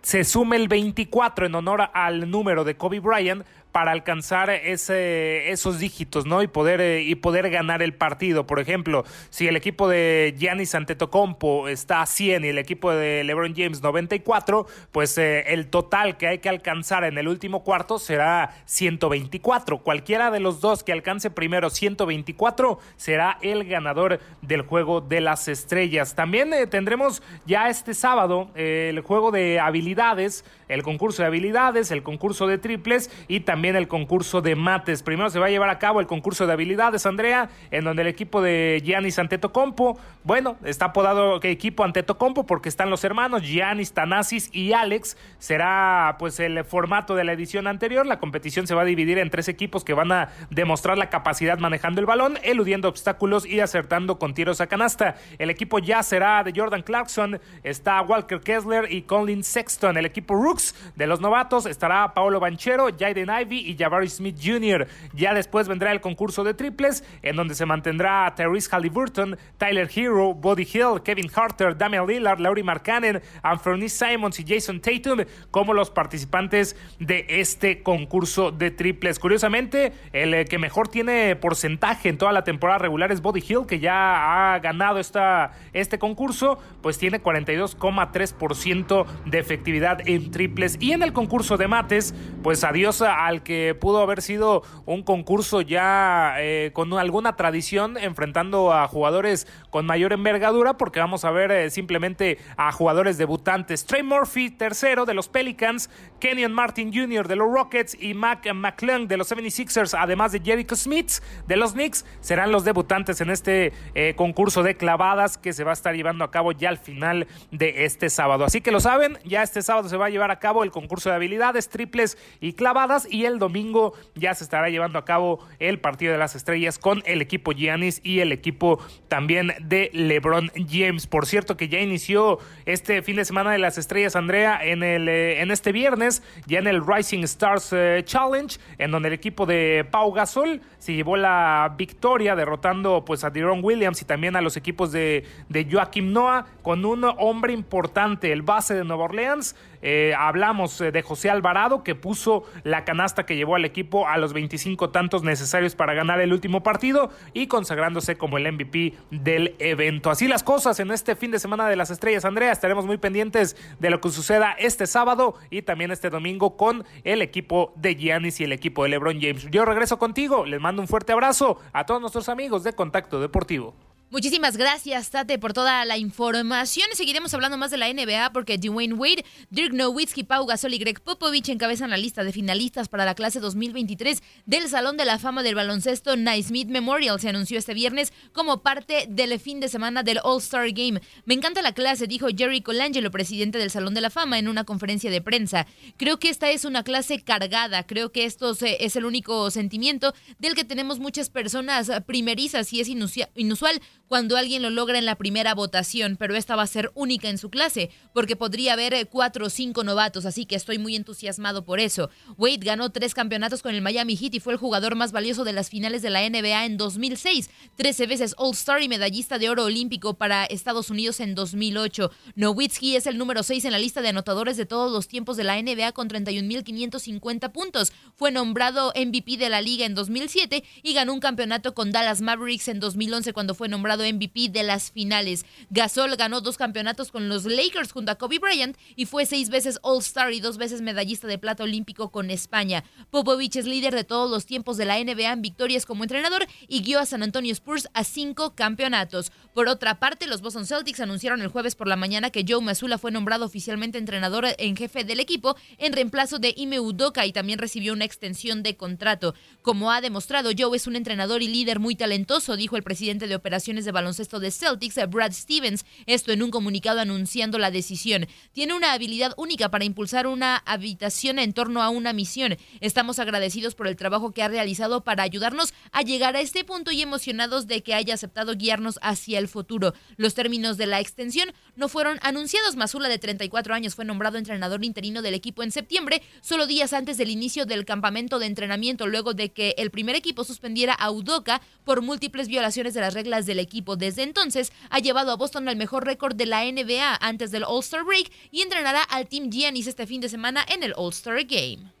se 0.01 0.23
sume 0.23 0.55
el 0.55 0.67
24 0.67 1.45
en 1.45 1.55
honor 1.55 1.89
al 1.93 2.31
número 2.31 2.63
de 2.63 2.75
Kobe 2.75 2.99
Bryant 2.99 3.45
para 3.71 3.91
alcanzar 3.91 4.49
ese, 4.49 5.51
esos 5.51 5.79
dígitos, 5.79 6.25
¿no? 6.25 6.43
Y 6.43 6.47
poder, 6.47 6.81
eh, 6.81 7.03
y 7.03 7.15
poder 7.15 7.49
ganar 7.49 7.81
el 7.81 7.93
partido. 7.93 8.45
Por 8.45 8.59
ejemplo, 8.59 9.05
si 9.29 9.47
el 9.47 9.55
equipo 9.55 9.87
de 9.87 10.35
Giannis 10.37 10.75
Antetokounmpo 10.75 11.67
está 11.67 12.01
a 12.01 12.05
100 12.05 12.45
y 12.45 12.47
el 12.49 12.57
equipo 12.57 12.91
de 12.91 13.23
LeBron 13.23 13.53
James 13.55 13.81
94, 13.81 14.67
pues 14.91 15.17
eh, 15.17 15.53
el 15.53 15.67
total 15.67 16.17
que 16.17 16.27
hay 16.27 16.39
que 16.39 16.49
alcanzar 16.49 17.03
en 17.05 17.17
el 17.17 17.27
último 17.27 17.63
cuarto 17.63 17.97
será 17.97 18.55
124. 18.65 19.79
Cualquiera 19.79 20.31
de 20.31 20.41
los 20.41 20.59
dos 20.59 20.83
que 20.83 20.91
alcance 20.91 21.29
primero 21.29 21.69
124 21.69 22.79
será 22.97 23.37
el 23.41 23.63
ganador 23.65 24.19
del 24.41 24.63
juego 24.63 24.99
de 24.99 25.21
las 25.21 25.47
estrellas. 25.47 26.15
También 26.15 26.53
eh, 26.53 26.67
tendremos 26.67 27.23
ya 27.45 27.69
este 27.69 27.93
sábado 27.93 28.49
el 28.55 28.99
juego 29.01 29.31
de 29.31 29.59
habilidades, 29.59 30.43
el 30.67 30.83
concurso 30.83 31.21
de 31.21 31.27
habilidades, 31.27 31.91
el 31.91 32.03
concurso 32.03 32.47
de 32.47 32.57
triples 32.57 33.09
y 33.27 33.41
también 33.41 33.60
también 33.61 33.75
el 33.75 33.87
concurso 33.87 34.41
de 34.41 34.55
mates. 34.55 35.03
Primero 35.03 35.29
se 35.29 35.37
va 35.37 35.45
a 35.45 35.49
llevar 35.51 35.69
a 35.69 35.77
cabo 35.77 35.99
el 35.99 36.07
concurso 36.07 36.47
de 36.47 36.53
habilidades, 36.53 37.05
Andrea, 37.05 37.47
en 37.69 37.83
donde 37.83 38.01
el 38.01 38.07
equipo 38.07 38.41
de 38.41 38.81
Giannis 38.83 39.19
Antetokounmpo, 39.19 39.99
bueno, 40.23 40.57
está 40.63 40.85
apodado 40.85 41.39
equipo 41.43 41.83
Antetokounmpo 41.83 42.47
porque 42.47 42.69
están 42.69 42.89
los 42.89 43.03
hermanos 43.03 43.43
Giannis, 43.43 43.93
Tanasis 43.93 44.49
y 44.51 44.73
Alex. 44.73 45.15
Será 45.37 46.15
pues 46.17 46.39
el 46.39 46.63
formato 46.63 47.13
de 47.13 47.23
la 47.23 47.33
edición 47.33 47.67
anterior. 47.67 48.03
La 48.07 48.17
competición 48.17 48.65
se 48.65 48.73
va 48.73 48.81
a 48.81 48.85
dividir 48.85 49.19
en 49.19 49.29
tres 49.29 49.47
equipos 49.47 49.83
que 49.83 49.93
van 49.93 50.11
a 50.11 50.29
demostrar 50.49 50.97
la 50.97 51.11
capacidad 51.11 51.59
manejando 51.59 51.99
el 52.01 52.07
balón, 52.07 52.39
eludiendo 52.41 52.89
obstáculos 52.89 53.45
y 53.45 53.59
acertando 53.59 54.17
con 54.17 54.33
tiros 54.33 54.59
a 54.59 54.65
canasta. 54.65 55.17
El 55.37 55.51
equipo 55.51 55.77
ya 55.77 56.01
será 56.01 56.43
de 56.43 56.51
Jordan 56.55 56.81
Clarkson, 56.81 57.39
está 57.61 58.01
Walker 58.01 58.39
Kessler 58.39 58.91
y 58.91 59.03
Colin 59.03 59.43
Sexton. 59.43 59.97
El 59.97 60.07
equipo 60.07 60.33
Rooks 60.33 60.93
de 60.95 61.05
los 61.05 61.21
novatos 61.21 61.67
estará 61.67 62.15
Paolo 62.15 62.39
Banchero, 62.39 62.87
Jaden 62.97 63.29
Y 63.59 63.75
Jabari 63.77 64.07
Smith 64.07 64.37
Jr. 64.41 64.87
Ya 65.13 65.33
después 65.33 65.67
vendrá 65.67 65.91
el 65.91 66.01
concurso 66.01 66.43
de 66.43 66.53
triples, 66.53 67.03
en 67.21 67.35
donde 67.35 67.55
se 67.55 67.65
mantendrá 67.65 68.33
Therese 68.35 68.69
Halliburton, 68.71 69.37
Tyler 69.57 69.89
Hero, 69.93 70.33
Buddy 70.33 70.63
Hill, 70.63 71.01
Kevin 71.03 71.29
Harter, 71.33 71.77
Damian 71.77 72.07
Lillard, 72.07 72.39
Laurie 72.39 72.63
Markkanen, 72.63 73.21
Anthony 73.43 73.89
Simons 73.89 74.39
y 74.39 74.45
Jason 74.47 74.79
Tatum 74.79 75.19
como 75.51 75.73
los 75.73 75.89
participantes 75.89 76.75
de 76.99 77.25
este 77.27 77.83
concurso 77.83 78.51
de 78.51 78.71
triples. 78.71 79.19
Curiosamente, 79.19 79.93
el 80.13 80.33
eh, 80.33 80.45
que 80.45 80.57
mejor 80.57 80.87
tiene 80.87 81.35
porcentaje 81.35 82.09
en 82.09 82.17
toda 82.17 82.31
la 82.31 82.43
temporada 82.43 82.79
regular 82.79 83.11
es 83.11 83.21
Buddy 83.21 83.43
Hill, 83.47 83.65
que 83.67 83.79
ya 83.79 84.53
ha 84.53 84.59
ganado 84.59 84.99
esta, 84.99 85.51
este 85.73 85.99
concurso, 85.99 86.59
pues 86.81 86.97
tiene 86.97 87.21
42,3% 87.21 89.05
de 89.25 89.39
efectividad 89.39 90.07
en 90.07 90.31
triples. 90.31 90.77
Y 90.79 90.93
en 90.93 91.03
el 91.03 91.13
concurso 91.13 91.57
de 91.57 91.67
mates, 91.67 92.13
pues 92.43 92.63
adiós 92.63 93.01
al 93.01 93.40
que 93.43 93.75
pudo 93.75 94.01
haber 94.01 94.21
sido 94.21 94.63
un 94.85 95.03
concurso 95.03 95.61
ya 95.61 96.35
eh, 96.39 96.71
con 96.73 96.93
alguna 96.93 97.35
tradición 97.35 97.97
enfrentando 97.97 98.73
a 98.73 98.87
jugadores 98.87 99.47
con 99.69 99.85
mayor 99.85 100.13
envergadura 100.13 100.77
porque 100.77 100.99
vamos 100.99 101.25
a 101.25 101.31
ver 101.31 101.51
eh, 101.51 101.69
simplemente 101.69 102.37
a 102.57 102.71
jugadores 102.71 103.17
debutantes. 103.17 103.85
Trey 103.85 104.03
Murphy, 104.03 104.49
tercero 104.49 105.05
de 105.05 105.13
los 105.13 105.29
Pelicans, 105.29 105.89
Kenyon 106.19 106.53
Martin 106.53 106.93
Jr. 106.93 107.27
de 107.27 107.35
los 107.35 107.51
Rockets 107.51 107.97
y 107.99 108.13
Mac 108.13 108.51
McClung 108.53 109.07
de 109.07 109.17
los 109.17 109.31
76ers, 109.31 109.97
además 109.97 110.31
de 110.31 110.39
Jericho 110.39 110.75
Smith 110.75 111.11
de 111.47 111.55
los 111.55 111.73
Knicks, 111.73 112.05
serán 112.19 112.51
los 112.51 112.63
debutantes 112.63 113.21
en 113.21 113.29
este 113.29 113.73
eh, 113.95 114.13
concurso 114.15 114.63
de 114.63 114.75
clavadas 114.75 115.37
que 115.37 115.53
se 115.53 115.63
va 115.63 115.71
a 115.71 115.73
estar 115.73 115.95
llevando 115.95 116.23
a 116.23 116.31
cabo 116.31 116.51
ya 116.51 116.69
al 116.69 116.77
final 116.77 117.27
de 117.51 117.85
este 117.85 118.09
sábado. 118.09 118.45
Así 118.45 118.61
que 118.61 118.71
lo 118.71 118.79
saben, 118.79 119.17
ya 119.23 119.43
este 119.43 119.61
sábado 119.61 119.89
se 119.89 119.97
va 119.97 120.07
a 120.07 120.09
llevar 120.09 120.31
a 120.31 120.39
cabo 120.39 120.63
el 120.63 120.71
concurso 120.71 121.09
de 121.09 121.15
habilidades, 121.15 121.69
triples 121.69 122.17
y 122.39 122.53
clavadas 122.53 123.07
y 123.09 123.25
el 123.25 123.30
domingo 123.39 123.93
ya 124.15 124.33
se 124.33 124.43
estará 124.43 124.69
llevando 124.69 124.99
a 124.99 125.05
cabo 125.05 125.39
el 125.59 125.79
partido 125.79 126.11
de 126.11 126.17
las 126.17 126.35
estrellas 126.35 126.79
con 126.79 127.03
el 127.05 127.21
equipo 127.21 127.51
Giannis 127.51 128.01
y 128.03 128.19
el 128.19 128.31
equipo 128.31 128.79
también 129.07 129.53
de 129.61 129.89
LeBron 129.93 130.51
James. 130.69 131.07
Por 131.07 131.25
cierto 131.25 131.57
que 131.57 131.67
ya 131.67 131.79
inició 131.79 132.39
este 132.65 133.01
fin 133.01 133.15
de 133.15 133.25
semana 133.25 133.51
de 133.51 133.57
las 133.57 133.77
estrellas 133.77 134.15
Andrea 134.15 134.59
en 134.63 134.83
el 134.83 135.07
eh, 135.07 135.41
en 135.41 135.51
este 135.51 135.71
viernes 135.71 136.23
ya 136.45 136.59
en 136.59 136.67
el 136.67 136.85
Rising 136.85 137.23
Stars 137.23 137.73
eh, 137.73 138.01
Challenge 138.05 138.57
en 138.77 138.91
donde 138.91 139.09
el 139.09 139.13
equipo 139.13 139.45
de 139.45 139.85
Pau 139.89 140.11
Gasol 140.11 140.61
se 140.79 140.93
llevó 140.93 141.17
la 141.17 141.73
victoria 141.77 142.35
derrotando 142.35 143.03
pues 143.05 143.23
a 143.23 143.29
Deron 143.29 143.63
Williams 143.63 144.01
y 144.01 144.05
también 144.05 144.35
a 144.35 144.41
los 144.41 144.57
equipos 144.57 144.91
de, 144.91 145.25
de 145.49 145.67
Joaquim 145.69 146.11
Noah 146.11 146.45
con 146.61 146.85
un 146.85 147.03
hombre 147.03 147.53
importante, 147.53 148.31
el 148.31 148.41
base 148.41 148.73
de 148.73 148.83
Nueva 148.83 149.05
Orleans 149.05 149.55
eh, 149.81 150.13
hablamos 150.17 150.77
de 150.77 151.01
José 151.01 151.29
Alvarado, 151.29 151.83
que 151.83 151.95
puso 151.95 152.43
la 152.63 152.85
canasta 152.85 153.20
que 153.25 153.35
llevó 153.35 153.55
al 153.55 153.65
equipo 153.65 154.07
a 154.07 154.17
los 154.17 154.33
25 154.33 154.89
tantos 154.89 155.23
necesarios 155.23 155.75
para 155.75 155.93
ganar 155.93 156.21
el 156.21 156.33
último 156.33 156.63
partido 156.63 157.11
y 157.33 157.47
consagrándose 157.47 158.17
como 158.17 158.37
el 158.37 158.51
MVP 158.51 158.93
del 159.11 159.55
evento. 159.59 160.09
Así 160.09 160.27
las 160.27 160.43
cosas 160.43 160.79
en 160.79 160.91
este 160.91 161.15
fin 161.15 161.31
de 161.31 161.39
semana 161.39 161.67
de 161.67 161.75
las 161.75 161.91
estrellas, 161.91 162.25
Andrea. 162.25 162.51
Estaremos 162.51 162.85
muy 162.85 162.97
pendientes 162.97 163.55
de 163.79 163.89
lo 163.89 164.01
que 164.01 164.09
suceda 164.09 164.51
este 164.53 164.87
sábado 164.87 165.35
y 165.49 165.61
también 165.61 165.91
este 165.91 166.09
domingo 166.09 166.57
con 166.57 166.85
el 167.03 167.21
equipo 167.21 167.73
de 167.75 167.95
Giannis 167.95 168.39
y 168.39 168.43
el 168.43 168.53
equipo 168.53 168.83
de 168.83 168.89
LeBron 168.89 169.19
James. 169.21 169.47
Yo 169.51 169.65
regreso 169.65 169.99
contigo, 169.99 170.45
les 170.45 170.59
mando 170.59 170.81
un 170.81 170.87
fuerte 170.87 171.13
abrazo 171.13 171.59
a 171.73 171.85
todos 171.85 172.01
nuestros 172.01 172.29
amigos 172.29 172.63
de 172.63 172.73
Contacto 172.73 173.19
Deportivo. 173.19 173.73
Muchísimas 174.11 174.57
gracias, 174.57 175.09
Tate, 175.09 175.39
por 175.39 175.53
toda 175.53 175.85
la 175.85 175.97
información. 175.97 176.85
Seguiremos 176.95 177.33
hablando 177.33 177.57
más 177.57 177.71
de 177.71 177.77
la 177.77 177.87
NBA 177.87 178.33
porque 178.33 178.57
Dwayne 178.57 178.93
Wade, 178.93 179.23
Dirk 179.51 179.71
Nowitzki, 179.71 180.25
Pau 180.25 180.45
Gasol 180.45 180.73
y 180.73 180.79
Greg 180.79 180.99
Popovich 180.99 181.47
encabezan 181.47 181.89
la 181.89 181.95
lista 181.95 182.25
de 182.25 182.33
finalistas 182.33 182.89
para 182.89 183.05
la 183.05 183.15
clase 183.15 183.39
2023 183.39 184.21
del 184.45 184.67
Salón 184.67 184.97
de 184.97 185.05
la 185.05 185.17
Fama 185.17 185.43
del 185.43 185.55
Baloncesto 185.55 186.17
Naismith 186.17 186.67
Memorial. 186.67 187.21
Se 187.21 187.29
anunció 187.29 187.57
este 187.57 187.73
viernes 187.73 188.11
como 188.33 188.61
parte 188.61 189.05
del 189.07 189.39
fin 189.39 189.61
de 189.61 189.69
semana 189.69 190.03
del 190.03 190.19
All-Star 190.25 190.69
Game. 190.71 191.01
Me 191.23 191.33
encanta 191.33 191.61
la 191.61 191.71
clase, 191.71 192.05
dijo 192.05 192.27
Jerry 192.35 192.59
Colangelo, 192.59 193.11
presidente 193.11 193.59
del 193.59 193.71
Salón 193.71 193.93
de 193.93 194.01
la 194.01 194.09
Fama, 194.09 194.37
en 194.39 194.49
una 194.49 194.65
conferencia 194.65 195.09
de 195.09 195.21
prensa. 195.21 195.67
Creo 195.95 196.19
que 196.19 196.27
esta 196.27 196.51
es 196.51 196.65
una 196.65 196.83
clase 196.83 197.21
cargada. 197.23 197.87
Creo 197.87 198.11
que 198.11 198.25
esto 198.25 198.57
es 198.61 198.95
el 198.97 199.05
único 199.05 199.49
sentimiento 199.51 200.13
del 200.37 200.53
que 200.53 200.65
tenemos 200.65 200.99
muchas 200.99 201.29
personas 201.29 201.89
primerizas 202.05 202.73
y 202.73 202.81
es 202.81 202.89
inusual 202.89 203.81
cuando 204.11 204.35
alguien 204.35 204.61
lo 204.61 204.69
logra 204.69 204.99
en 204.99 205.05
la 205.05 205.15
primera 205.15 205.55
votación, 205.55 206.17
pero 206.19 206.35
esta 206.35 206.57
va 206.57 206.63
a 206.63 206.67
ser 206.67 206.91
única 206.95 207.29
en 207.29 207.37
su 207.37 207.49
clase, 207.49 207.91
porque 208.11 208.35
podría 208.35 208.73
haber 208.73 208.93
eh, 208.93 209.05
cuatro 209.05 209.45
o 209.45 209.49
cinco 209.49 209.85
novatos, 209.85 210.25
así 210.25 210.45
que 210.45 210.57
estoy 210.57 210.79
muy 210.79 210.97
entusiasmado 210.97 211.63
por 211.63 211.79
eso. 211.79 212.09
Wade 212.37 212.57
ganó 212.57 212.89
tres 212.89 213.13
campeonatos 213.13 213.61
con 213.61 213.73
el 213.73 213.81
Miami 213.81 214.17
Heat 214.17 214.33
y 214.33 214.41
fue 214.41 214.51
el 214.51 214.59
jugador 214.59 214.95
más 214.95 215.13
valioso 215.13 215.45
de 215.45 215.53
las 215.53 215.69
finales 215.69 216.01
de 216.01 216.09
la 216.09 216.29
NBA 216.29 216.65
en 216.65 216.75
2006, 216.75 217.49
trece 217.77 218.05
veces 218.05 218.35
All-Star 218.37 218.81
y 218.81 218.89
medallista 218.89 219.39
de 219.39 219.49
oro 219.49 219.63
olímpico 219.63 220.15
para 220.15 220.43
Estados 220.43 220.89
Unidos 220.89 221.21
en 221.21 221.33
2008. 221.33 222.11
Nowitzki 222.35 222.97
es 222.97 223.07
el 223.07 223.17
número 223.17 223.43
seis 223.43 223.63
en 223.63 223.71
la 223.71 223.79
lista 223.79 224.01
de 224.01 224.09
anotadores 224.09 224.57
de 224.57 224.65
todos 224.65 224.91
los 224.91 225.07
tiempos 225.07 225.37
de 225.37 225.45
la 225.45 225.55
NBA 225.55 225.93
con 225.93 226.09
31.550 226.09 227.53
puntos. 227.53 227.93
Fue 228.17 228.29
nombrado 228.29 228.91
MVP 228.93 229.37
de 229.37 229.47
la 229.47 229.61
liga 229.61 229.85
en 229.85 229.95
2007 229.95 230.65
y 230.83 230.93
ganó 230.93 231.13
un 231.13 231.21
campeonato 231.21 231.73
con 231.73 231.93
Dallas 231.93 232.19
Mavericks 232.19 232.67
en 232.67 232.81
2011 232.81 233.31
cuando 233.31 233.55
fue 233.55 233.69
nombrado 233.69 234.00
MVP 234.01 234.49
de 234.49 234.63
las 234.63 234.91
finales. 234.91 235.45
Gasol 235.69 236.15
ganó 236.15 236.41
dos 236.41 236.57
campeonatos 236.57 237.11
con 237.11 237.29
los 237.29 237.45
Lakers 237.45 237.91
junto 237.91 238.11
a 238.11 238.15
Kobe 238.15 238.39
Bryant 238.39 238.77
y 238.95 239.05
fue 239.05 239.25
seis 239.25 239.49
veces 239.49 239.79
All-Star 239.81 240.33
y 240.33 240.39
dos 240.39 240.57
veces 240.57 240.81
medallista 240.81 241.27
de 241.27 241.37
plata 241.37 241.63
olímpico 241.63 242.11
con 242.11 242.31
España. 242.31 242.83
Popovich 243.09 243.55
es 243.55 243.65
líder 243.65 243.93
de 243.95 244.03
todos 244.03 244.29
los 244.29 244.45
tiempos 244.45 244.77
de 244.77 244.85
la 244.85 245.03
NBA 245.03 245.31
en 245.31 245.41
victorias 245.41 245.85
como 245.85 246.03
entrenador 246.03 246.47
y 246.67 246.81
guió 246.81 246.99
a 246.99 247.05
San 247.05 247.23
Antonio 247.23 247.51
Spurs 247.53 247.89
a 247.93 248.03
cinco 248.03 248.55
campeonatos. 248.55 249.31
Por 249.53 249.67
otra 249.67 249.99
parte, 249.99 250.27
los 250.27 250.41
Boston 250.41 250.65
Celtics 250.65 250.99
anunciaron 250.99 251.41
el 251.41 251.49
jueves 251.49 251.75
por 251.75 251.87
la 251.87 251.95
mañana 251.95 252.29
que 252.29 252.45
Joe 252.47 252.61
Mazzulla 252.61 252.97
fue 252.97 253.11
nombrado 253.11 253.45
oficialmente 253.45 253.97
entrenador 253.97 254.45
en 254.57 254.75
jefe 254.75 255.03
del 255.03 255.19
equipo 255.19 255.55
en 255.77 255.93
reemplazo 255.93 256.39
de 256.39 256.53
Ime 256.55 256.79
Udoka 256.79 257.25
y 257.25 257.33
también 257.33 257.59
recibió 257.59 257.93
una 257.93 258.05
extensión 258.05 258.63
de 258.63 258.75
contrato. 258.77 259.35
Como 259.61 259.91
ha 259.91 260.01
demostrado, 260.01 260.51
Joe 260.57 260.75
es 260.75 260.87
un 260.87 260.95
entrenador 260.95 261.41
y 261.41 261.47
líder 261.47 261.79
muy 261.79 261.95
talentoso, 261.95 262.55
dijo 262.55 262.77
el 262.77 262.83
presidente 262.83 263.27
de 263.27 263.35
operaciones 263.35 263.85
de 263.85 263.90
baloncesto 263.91 264.39
de 264.39 264.51
Celtics, 264.51 264.99
Brad 265.09 265.31
Stevens, 265.33 265.85
esto 266.05 266.31
en 266.31 266.43
un 266.43 266.51
comunicado 266.51 266.99
anunciando 266.99 267.57
la 267.57 267.71
decisión. 267.71 268.27
Tiene 268.53 268.73
una 268.73 268.93
habilidad 268.93 269.33
única 269.37 269.69
para 269.69 269.85
impulsar 269.85 270.27
una 270.27 270.57
habitación 270.57 271.39
en 271.39 271.53
torno 271.53 271.81
a 271.81 271.89
una 271.89 272.13
misión. 272.13 272.57
Estamos 272.79 273.19
agradecidos 273.19 273.75
por 273.75 273.87
el 273.87 273.95
trabajo 273.95 274.31
que 274.31 274.43
ha 274.43 274.47
realizado 274.47 275.03
para 275.03 275.23
ayudarnos 275.23 275.73
a 275.91 276.01
llegar 276.01 276.35
a 276.35 276.41
este 276.41 276.63
punto 276.63 276.91
y 276.91 277.01
emocionados 277.01 277.67
de 277.67 277.83
que 277.83 277.93
haya 277.93 278.13
aceptado 278.13 278.55
guiarnos 278.55 278.99
hacia 279.01 279.39
el 279.39 279.47
futuro. 279.47 279.93
Los 280.17 280.33
términos 280.33 280.77
de 280.77 280.87
la 280.87 280.99
extensión 280.99 281.53
no 281.75 281.89
fueron 281.89 282.19
anunciados. 282.21 282.75
Masula, 282.75 283.09
de 283.09 283.19
34 283.19 283.73
años, 283.73 283.95
fue 283.95 284.05
nombrado 284.05 284.37
entrenador 284.37 284.83
interino 284.83 285.21
del 285.21 285.33
equipo 285.33 285.63
en 285.63 285.71
septiembre, 285.71 286.21
solo 286.41 286.67
días 286.67 286.93
antes 286.93 287.17
del 287.17 287.29
inicio 287.29 287.65
del 287.65 287.85
campamento 287.85 288.39
de 288.39 288.45
entrenamiento, 288.45 289.07
luego 289.07 289.33
de 289.33 289.49
que 289.49 289.75
el 289.77 289.91
primer 289.91 290.15
equipo 290.15 290.43
suspendiera 290.43 290.93
a 290.93 291.11
Udoka 291.11 291.61
por 291.83 292.01
múltiples 292.01 292.47
violaciones 292.47 292.93
de 292.93 293.01
las 293.01 293.13
reglas 293.13 293.45
del 293.45 293.59
equipo 293.59 293.95
desde 293.95 294.23
entonces 294.23 294.71
ha 294.89 294.99
llevado 294.99 295.31
a 295.31 295.35
Boston 295.35 295.67
al 295.69 295.75
mejor 295.75 296.05
récord 296.05 296.35
de 296.35 296.45
la 296.45 296.63
NBA 296.63 297.17
antes 297.21 297.51
del 297.51 297.63
All-Star 297.63 298.03
Break 298.03 298.31
y 298.51 298.61
entrenará 298.61 299.03
al 299.03 299.27
Team 299.27 299.49
Giannis 299.49 299.87
este 299.87 300.07
fin 300.07 300.21
de 300.21 300.29
semana 300.29 300.65
en 300.67 300.83
el 300.83 300.93
All-Star 300.95 301.43
Game. 301.45 302.00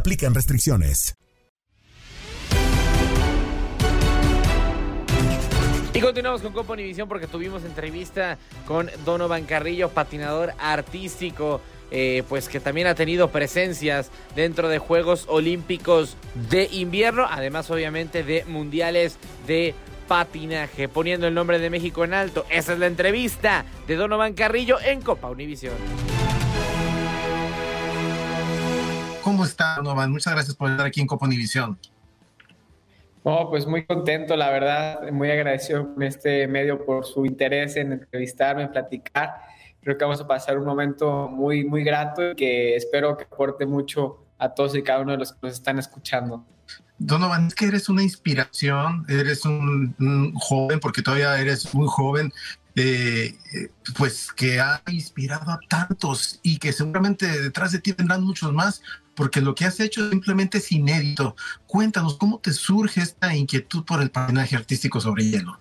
aplican 0.01 0.33
restricciones. 0.33 1.15
Y 5.93 5.99
continuamos 5.99 6.41
con 6.41 6.53
Copa 6.53 6.73
Univisión 6.73 7.07
porque 7.07 7.27
tuvimos 7.27 7.63
entrevista 7.63 8.39
con 8.65 8.89
Donovan 9.05 9.45
Carrillo, 9.45 9.89
patinador 9.89 10.53
artístico, 10.57 11.61
eh, 11.91 12.23
pues 12.27 12.49
que 12.49 12.59
también 12.59 12.87
ha 12.87 12.95
tenido 12.95 13.29
presencias 13.29 14.09
dentro 14.35 14.69
de 14.69 14.79
Juegos 14.79 15.25
Olímpicos 15.27 16.17
de 16.49 16.67
invierno, 16.71 17.27
además 17.29 17.69
obviamente 17.69 18.23
de 18.23 18.43
mundiales 18.45 19.17
de 19.45 19.75
patinaje, 20.07 20.89
poniendo 20.89 21.27
el 21.27 21.35
nombre 21.35 21.59
de 21.59 21.69
México 21.69 22.03
en 22.03 22.15
alto. 22.15 22.47
Esa 22.49 22.73
es 22.73 22.79
la 22.79 22.87
entrevista 22.87 23.65
de 23.85 23.97
Donovan 23.97 24.33
Carrillo 24.33 24.79
en 24.81 25.01
Copa 25.01 25.29
Univisión. 25.29 25.75
¿Cómo 29.23 29.45
está, 29.45 29.75
Donovan? 29.75 30.11
Muchas 30.11 30.33
gracias 30.33 30.55
por 30.55 30.71
estar 30.71 30.85
aquí 30.85 30.99
en 30.99 31.07
Copa 31.07 31.25
Univisión. 31.25 31.77
No, 33.23 33.49
pues 33.49 33.67
muy 33.67 33.85
contento, 33.85 34.35
la 34.35 34.49
verdad, 34.49 35.11
muy 35.11 35.29
agradecido 35.29 35.93
con 35.93 36.01
este 36.01 36.47
medio 36.47 36.83
por 36.83 37.05
su 37.05 37.25
interés 37.25 37.75
en 37.75 37.91
entrevistarme, 37.91 38.63
en 38.63 38.71
platicar. 38.71 39.35
Creo 39.81 39.97
que 39.97 40.03
vamos 40.03 40.21
a 40.21 40.27
pasar 40.27 40.57
un 40.57 40.65
momento 40.65 41.29
muy, 41.29 41.63
muy 41.63 41.83
grato 41.83 42.31
y 42.31 42.35
que 42.35 42.75
espero 42.75 43.15
que 43.17 43.25
aporte 43.25 43.65
mucho 43.67 44.25
a 44.39 44.49
todos 44.49 44.75
y 44.75 44.81
cada 44.81 45.01
uno 45.01 45.11
de 45.11 45.19
los 45.19 45.33
que 45.33 45.39
nos 45.43 45.53
están 45.53 45.77
escuchando. 45.77 46.43
Donovan, 46.97 47.47
es 47.47 47.55
que 47.55 47.65
eres 47.65 47.89
una 47.89 48.03
inspiración, 48.03 49.05
eres 49.07 49.45
un, 49.45 50.33
joven, 50.35 50.79
porque 50.79 51.01
todavía 51.01 51.39
eres 51.39 51.73
muy 51.73 51.87
joven, 51.87 52.31
eh, 52.75 53.35
pues 53.97 54.31
que 54.31 54.59
ha 54.59 54.81
inspirado 54.87 55.51
a 55.51 55.59
tantos 55.67 56.39
y 56.41 56.57
que 56.57 56.71
seguramente 56.71 57.41
detrás 57.41 57.71
de 57.71 57.79
ti 57.79 57.91
vendrán 57.91 58.23
muchos 58.23 58.53
más, 58.53 58.81
porque 59.15 59.41
lo 59.41 59.55
que 59.55 59.65
has 59.65 59.79
hecho 59.79 60.09
simplemente 60.09 60.59
es 60.59 60.71
inédito. 60.71 61.35
Cuéntanos, 61.67 62.17
¿cómo 62.17 62.39
te 62.39 62.53
surge 62.53 63.01
esta 63.01 63.35
inquietud 63.35 63.83
por 63.85 64.01
el 64.01 64.11
patinaje 64.11 64.55
artístico 64.55 64.99
sobre 64.99 65.25
hielo? 65.25 65.59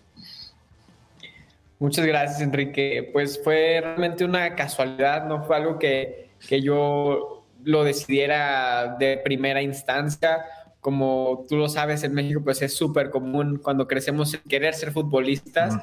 Muchas 1.79 2.07
gracias, 2.07 2.41
Enrique. 2.41 3.09
Pues 3.13 3.41
fue 3.43 3.81
realmente 3.83 4.25
una 4.25 4.55
casualidad, 4.55 5.27
no 5.27 5.45
fue 5.45 5.57
algo 5.57 5.79
que, 5.79 6.31
que 6.47 6.63
yo 6.63 7.47
lo 7.65 7.85
decidiera 7.85 8.97
de 8.99 9.19
primera 9.19 9.63
instancia 9.63 10.45
como 10.81 11.45
tú 11.49 11.57
lo 11.57 11.69
sabes, 11.69 12.03
en 12.05 12.15
México 12.15 12.41
pues 12.43 12.63
es 12.63 12.75
súper 12.75 13.11
común 13.11 13.61
cuando 13.63 13.87
crecemos 13.87 14.37
querer 14.49 14.75
ser 14.75 14.93
futbolistas. 14.93 15.75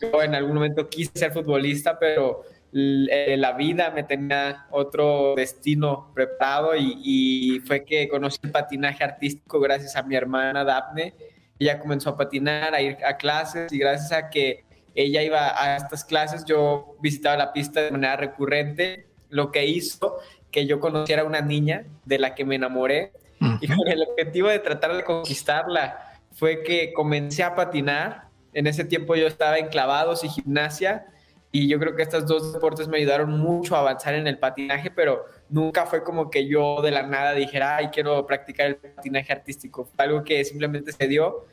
Yo 0.00 0.22
en 0.22 0.34
algún 0.34 0.54
momento 0.54 0.88
quise 0.88 1.12
ser 1.14 1.32
futbolista, 1.32 1.98
pero 1.98 2.42
la 2.72 3.52
vida 3.52 3.90
me 3.90 4.02
tenía 4.02 4.66
otro 4.70 5.34
destino 5.34 6.10
preparado 6.14 6.76
y, 6.76 7.00
y, 7.02 7.60
fue 7.60 7.84
que 7.84 8.08
conocí 8.08 8.38
el 8.42 8.50
patinaje 8.50 9.02
artístico 9.02 9.60
gracias 9.60 9.96
a 9.96 10.02
mi 10.02 10.14
hermana 10.14 10.64
Daphne. 10.64 11.14
Ella 11.58 11.78
comenzó 11.78 12.10
a 12.10 12.16
patinar, 12.16 12.74
a 12.74 12.82
ir 12.82 12.98
a 13.04 13.16
clases 13.16 13.72
y 13.72 13.78
gracias 13.78 14.12
a 14.12 14.28
que 14.28 14.64
ella 14.96 15.22
iba 15.22 15.62
a 15.62 15.76
estas 15.76 16.04
clases 16.04 16.44
yo 16.46 16.96
visitaba 17.00 17.36
la 17.36 17.52
pista 17.52 17.82
de 17.82 17.90
manera 17.90 18.16
recurrente, 18.16 19.06
lo 19.28 19.52
que 19.52 19.66
hizo 19.66 20.16
que 20.50 20.66
yo 20.66 20.80
conociera 20.80 21.22
a 21.22 21.24
una 21.26 21.42
niña 21.42 21.84
de 22.06 22.18
la 22.18 22.34
que 22.34 22.44
me 22.44 22.54
enamoré 22.54 23.12
y 23.60 23.68
con 23.68 23.86
el 23.88 24.02
objetivo 24.02 24.48
de 24.48 24.58
tratar 24.58 24.96
de 24.96 25.04
conquistarla 25.04 26.18
fue 26.32 26.62
que 26.62 26.92
comencé 26.92 27.42
a 27.42 27.54
patinar. 27.54 28.28
En 28.54 28.66
ese 28.66 28.84
tiempo 28.84 29.14
yo 29.16 29.26
estaba 29.26 29.58
en 29.58 29.68
clavados 29.68 30.24
y 30.24 30.30
gimnasia 30.30 31.06
y 31.52 31.68
yo 31.68 31.78
creo 31.78 31.94
que 31.94 32.02
estos 32.02 32.26
dos 32.26 32.52
deportes 32.52 32.88
me 32.88 32.98
ayudaron 32.98 33.38
mucho 33.38 33.76
a 33.76 33.80
avanzar 33.80 34.14
en 34.14 34.26
el 34.26 34.38
patinaje, 34.38 34.90
pero 34.90 35.24
nunca 35.48 35.86
fue 35.86 36.02
como 36.02 36.30
que 36.30 36.46
yo 36.46 36.82
de 36.82 36.90
la 36.90 37.02
nada 37.02 37.32
dijera, 37.32 37.76
ay, 37.76 37.88
quiero 37.88 38.26
practicar 38.26 38.66
el 38.66 38.76
patinaje 38.76 39.32
artístico. 39.32 39.84
Fue 39.84 40.04
algo 40.04 40.22
que 40.22 40.44
simplemente 40.44 40.92
se 40.92 41.08
dio. 41.08 41.46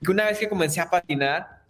Y 0.00 0.10
una 0.10 0.24
vez 0.24 0.38
que 0.38 0.48
comencé 0.48 0.80
a 0.80 0.90
patinar, 0.90 1.62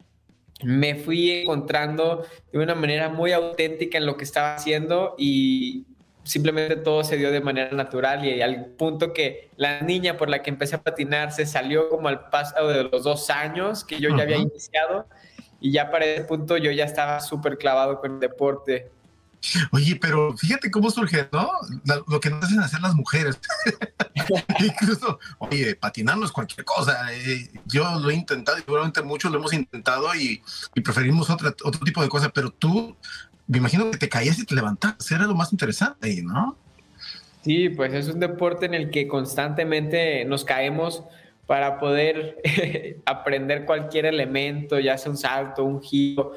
me 0.62 0.94
fui 0.94 1.30
encontrando 1.30 2.24
de 2.52 2.58
una 2.58 2.74
manera 2.74 3.08
muy 3.08 3.32
auténtica 3.32 3.98
en 3.98 4.06
lo 4.06 4.16
que 4.16 4.24
estaba 4.24 4.54
haciendo 4.54 5.14
y 5.18 5.84
simplemente 6.22 6.76
todo 6.76 7.04
se 7.04 7.18
dio 7.18 7.30
de 7.30 7.40
manera 7.40 7.70
natural 7.72 8.24
y 8.24 8.40
al 8.40 8.66
punto 8.66 9.12
que 9.12 9.50
la 9.56 9.82
niña 9.82 10.16
por 10.16 10.30
la 10.30 10.42
que 10.42 10.48
empecé 10.48 10.76
a 10.76 10.82
patinar 10.82 11.32
se 11.32 11.44
salió 11.44 11.90
como 11.90 12.08
al 12.08 12.30
paso 12.30 12.66
de 12.66 12.84
los 12.84 13.04
dos 13.04 13.28
años 13.28 13.84
que 13.84 14.00
yo 14.00 14.16
ya 14.16 14.22
había 14.22 14.38
iniciado 14.38 15.06
y 15.64 15.70
ya 15.70 15.90
para 15.90 16.04
ese 16.04 16.24
punto 16.24 16.58
yo 16.58 16.70
ya 16.72 16.84
estaba 16.84 17.20
súper 17.20 17.56
clavado 17.56 17.98
con 17.98 18.12
el 18.12 18.20
deporte. 18.20 18.90
Oye, 19.72 19.96
pero 19.96 20.36
fíjate 20.36 20.70
cómo 20.70 20.90
surge, 20.90 21.26
¿no? 21.32 21.50
Lo 22.06 22.20
que 22.20 22.28
nos 22.28 22.44
hacen 22.44 22.60
hacer 22.60 22.82
las 22.82 22.94
mujeres. 22.94 23.40
Incluso, 24.60 25.18
oye, 25.38 25.74
patinar 25.74 26.18
no 26.18 26.26
es 26.26 26.32
cualquier 26.32 26.66
cosa. 26.66 27.10
Eh, 27.14 27.48
yo 27.64 27.98
lo 27.98 28.10
he 28.10 28.14
intentado 28.14 28.58
y 28.58 28.60
seguramente 28.60 29.00
muchos 29.00 29.32
lo 29.32 29.38
hemos 29.38 29.54
intentado 29.54 30.14
y, 30.14 30.42
y 30.74 30.80
preferimos 30.82 31.30
otra, 31.30 31.54
otro 31.64 31.80
tipo 31.82 32.02
de 32.02 32.10
cosas, 32.10 32.30
pero 32.34 32.50
tú 32.50 32.94
me 33.46 33.56
imagino 33.56 33.90
que 33.90 33.96
te 33.96 34.10
caías 34.10 34.38
y 34.38 34.44
te 34.44 34.54
levantabas, 34.54 35.10
era 35.10 35.24
lo 35.24 35.34
más 35.34 35.50
interesante 35.50 36.08
ahí, 36.08 36.20
¿no? 36.20 36.58
Sí, 37.42 37.70
pues 37.70 37.94
es 37.94 38.08
un 38.08 38.20
deporte 38.20 38.66
en 38.66 38.74
el 38.74 38.90
que 38.90 39.08
constantemente 39.08 40.26
nos 40.26 40.44
caemos 40.44 41.04
para 41.46 41.78
poder 41.78 42.40
aprender 43.06 43.64
cualquier 43.64 44.06
elemento, 44.06 44.78
ya 44.78 44.96
sea 44.96 45.10
un 45.10 45.18
salto, 45.18 45.64
un 45.64 45.82
giro, 45.82 46.32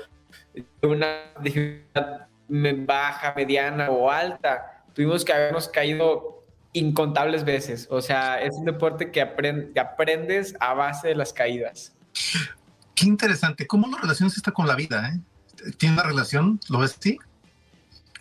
una 0.81 1.33
dificultad 1.41 2.27
baja, 2.49 3.33
mediana 3.35 3.89
o 3.89 4.09
alta. 4.09 4.83
Tuvimos 4.93 5.25
que 5.25 5.33
habernos 5.33 5.67
caído 5.67 6.43
incontables 6.73 7.43
veces. 7.43 7.87
O 7.89 8.01
sea, 8.01 8.41
es 8.41 8.55
un 8.55 8.65
deporte 8.65 9.11
que, 9.11 9.27
que 9.73 9.79
aprendes 9.79 10.55
a 10.59 10.73
base 10.73 11.09
de 11.09 11.15
las 11.15 11.33
caídas. 11.33 11.95
Qué 12.95 13.05
interesante. 13.05 13.67
¿Cómo 13.67 13.87
lo 13.87 13.97
relacionas 13.97 14.41
con 14.53 14.67
la 14.67 14.75
vida? 14.75 15.11
Eh? 15.13 15.19
tiene 15.77 15.95
una 15.95 16.03
relación, 16.03 16.59
¿lo 16.69 16.79
ves 16.79 16.97
así? 16.99 17.17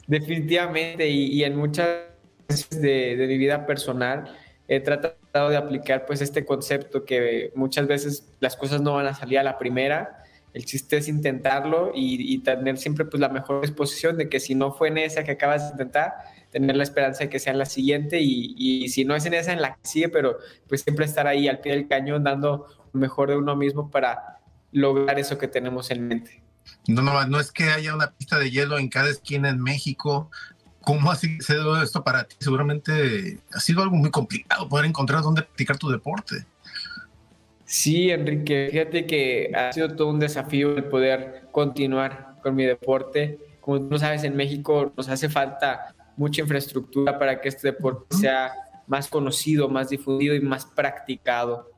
Definitivamente, 0.06 1.08
y, 1.08 1.42
en 1.42 1.56
muchas 1.56 1.88
veces 2.48 2.80
de, 2.80 3.24
mi 3.28 3.38
vida 3.38 3.66
personal 3.66 4.36
he 4.68 4.80
tratado 4.80 5.50
de 5.50 5.56
aplicar 5.56 6.06
pues 6.06 6.20
este 6.20 6.44
concepto 6.44 7.04
que 7.04 7.52
muchas 7.54 7.86
veces 7.86 8.28
las 8.40 8.56
cosas 8.56 8.80
no 8.80 8.94
van 8.94 9.06
a 9.06 9.14
salir 9.14 9.38
a 9.38 9.42
la 9.42 9.58
primera, 9.58 10.24
el 10.56 10.64
chiste 10.64 10.96
es 10.96 11.06
intentarlo 11.08 11.92
y, 11.94 12.38
tener 12.38 12.78
siempre 12.78 13.04
pues 13.04 13.20
la 13.20 13.28
mejor 13.28 13.60
disposición 13.60 14.16
de 14.16 14.30
que 14.30 14.40
si 14.40 14.54
no 14.54 14.72
fue 14.72 14.88
en 14.88 14.96
esa 14.96 15.22
que 15.22 15.32
acabas 15.32 15.64
de 15.64 15.72
intentar, 15.72 16.14
tener 16.50 16.76
la 16.76 16.82
esperanza 16.82 17.24
de 17.24 17.28
que 17.28 17.38
sea 17.38 17.52
en 17.52 17.58
la 17.58 17.66
siguiente 17.66 18.20
y, 18.22 18.54
y, 18.56 18.88
si 18.88 19.04
no 19.04 19.14
es 19.14 19.26
en 19.26 19.34
esa, 19.34 19.52
en 19.52 19.60
la 19.60 19.74
que 19.74 19.80
sigue, 19.82 20.08
pero 20.08 20.38
pues 20.66 20.80
siempre 20.80 21.04
estar 21.04 21.26
ahí 21.26 21.46
al 21.46 21.60
pie 21.60 21.72
del 21.72 21.88
cañón 21.88 22.24
dando 22.24 22.66
lo 22.92 23.00
mejor 23.00 23.28
de 23.28 23.36
uno 23.36 23.54
mismo 23.54 23.90
para 23.90 24.38
lograr 24.72 25.18
eso 25.18 25.36
que 25.36 25.46
tenemos 25.46 25.90
en 25.90 26.08
mente. 26.08 26.42
No, 26.88 27.02
no, 27.02 27.26
no 27.26 27.38
es 27.38 27.52
que 27.52 27.64
haya 27.64 27.94
una 27.94 28.12
pista 28.12 28.38
de 28.38 28.50
hielo 28.50 28.78
en 28.78 28.88
cada 28.88 29.10
esquina 29.10 29.50
en 29.50 29.62
México. 29.62 30.30
¿Cómo 30.86 31.10
ha 31.10 31.16
sido 31.16 31.82
esto 31.82 32.04
para 32.04 32.22
ti? 32.22 32.36
Seguramente 32.38 33.40
ha 33.52 33.58
sido 33.58 33.82
algo 33.82 33.96
muy 33.96 34.08
complicado 34.12 34.68
poder 34.68 34.86
encontrar 34.86 35.20
dónde 35.20 35.42
practicar 35.42 35.76
tu 35.76 35.90
deporte. 35.90 36.46
Sí, 37.64 38.12
Enrique, 38.12 38.68
fíjate 38.70 39.04
que 39.04 39.50
ha 39.52 39.72
sido 39.72 39.96
todo 39.96 40.10
un 40.10 40.20
desafío 40.20 40.76
el 40.76 40.84
poder 40.84 41.48
continuar 41.50 42.36
con 42.40 42.54
mi 42.54 42.64
deporte. 42.64 43.36
Como 43.60 43.80
tú 43.80 43.98
sabes, 43.98 44.22
en 44.22 44.36
México 44.36 44.92
nos 44.96 45.08
hace 45.08 45.28
falta 45.28 45.92
mucha 46.16 46.42
infraestructura 46.42 47.18
para 47.18 47.40
que 47.40 47.48
este 47.48 47.66
deporte 47.66 48.16
sea 48.16 48.52
más 48.86 49.08
conocido, 49.08 49.68
más 49.68 49.88
difundido 49.88 50.36
y 50.36 50.40
más 50.40 50.66
practicado 50.66 51.68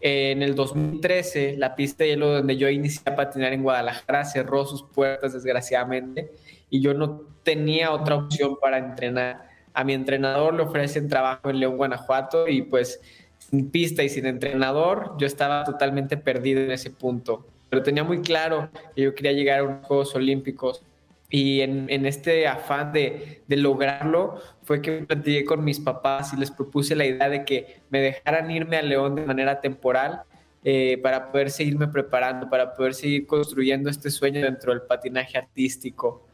en 0.00 0.42
el 0.42 0.54
2013, 0.54 1.56
la 1.56 1.74
pista 1.74 2.04
de 2.04 2.10
hielo 2.10 2.28
donde 2.28 2.56
yo 2.56 2.68
inicié 2.68 3.02
a 3.06 3.16
patinar 3.16 3.52
en 3.52 3.62
Guadalajara 3.62 4.24
cerró 4.24 4.66
sus 4.66 4.82
puertas, 4.82 5.32
desgraciadamente, 5.32 6.32
y 6.70 6.80
yo 6.80 6.94
no 6.94 7.22
tenía 7.42 7.92
otra 7.92 8.16
opción 8.16 8.56
para 8.60 8.78
entrenar. 8.78 9.48
A 9.72 9.84
mi 9.84 9.92
entrenador 9.92 10.54
le 10.54 10.62
ofrecen 10.62 11.08
trabajo 11.08 11.50
en 11.50 11.60
León, 11.60 11.76
Guanajuato, 11.76 12.48
y 12.48 12.62
pues 12.62 13.00
sin 13.38 13.70
pista 13.70 14.02
y 14.02 14.08
sin 14.08 14.26
entrenador, 14.26 15.14
yo 15.18 15.26
estaba 15.26 15.64
totalmente 15.64 16.16
perdido 16.16 16.62
en 16.62 16.72
ese 16.72 16.90
punto. 16.90 17.46
Pero 17.68 17.82
tenía 17.82 18.04
muy 18.04 18.20
claro 18.20 18.70
que 18.94 19.02
yo 19.02 19.14
quería 19.14 19.32
llegar 19.32 19.60
a 19.60 19.64
unos 19.64 19.86
Juegos 19.86 20.14
Olímpicos. 20.14 20.82
Y 21.28 21.60
en, 21.60 22.06
este 22.06 22.46
afán 22.46 22.92
de, 22.92 23.42
lograrlo 23.48 24.40
fue 24.62 24.80
que 24.80 25.02
platiqué 25.02 25.44
con 25.44 25.64
mis 25.64 25.80
papás 25.80 26.32
y 26.32 26.36
les 26.36 26.52
propuse 26.52 26.94
la 26.94 27.04
idea 27.04 27.28
de 27.28 27.44
que 27.44 27.80
me 27.90 28.00
dejaran 28.00 28.50
irme 28.50 28.76
a 28.76 28.82
León 28.82 29.16
de 29.16 29.26
manera 29.26 29.60
temporal 29.60 30.22
eh, 30.62 30.98
para 31.02 31.32
poder 31.32 31.50
seguirme 31.50 31.88
preparando, 31.88 32.48
para 32.48 32.74
poder 32.74 32.94
seguir 32.94 33.26
construyendo 33.26 33.90
este 33.90 34.10
sueño 34.10 34.40
dentro 34.40 34.72
del 34.72 34.82
patinaje 34.82 35.36
artístico. 35.36 36.25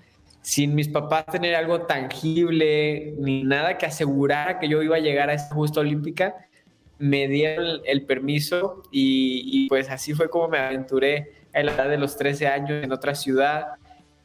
Sin 0.42 0.74
mis 0.74 0.88
papás 0.88 1.24
tener 1.26 1.54
algo 1.54 1.82
tangible 1.82 3.14
ni 3.18 3.44
nada 3.44 3.78
que 3.78 3.86
asegurara 3.86 4.58
que 4.58 4.68
yo 4.68 4.82
iba 4.82 4.96
a 4.96 5.00
llegar 5.00 5.30
a 5.30 5.34
esta 5.34 5.54
justa 5.54 5.80
olímpica, 5.80 6.34
me 6.98 7.26
dieron 7.28 7.80
el, 7.84 8.04
permiso 8.04 8.82
y, 8.92 9.42
y, 9.46 9.68
pues 9.68 9.90
así 9.90 10.14
fue 10.14 10.28
como 10.28 10.48
me 10.48 10.58
aventuré 10.58 11.32
a 11.54 11.62
la 11.62 11.72
edad 11.72 11.88
de 11.88 11.98
los 11.98 12.16
13 12.16 12.46
años 12.48 12.84
en 12.84 12.92
otra 12.92 13.14
ciudad 13.14 13.74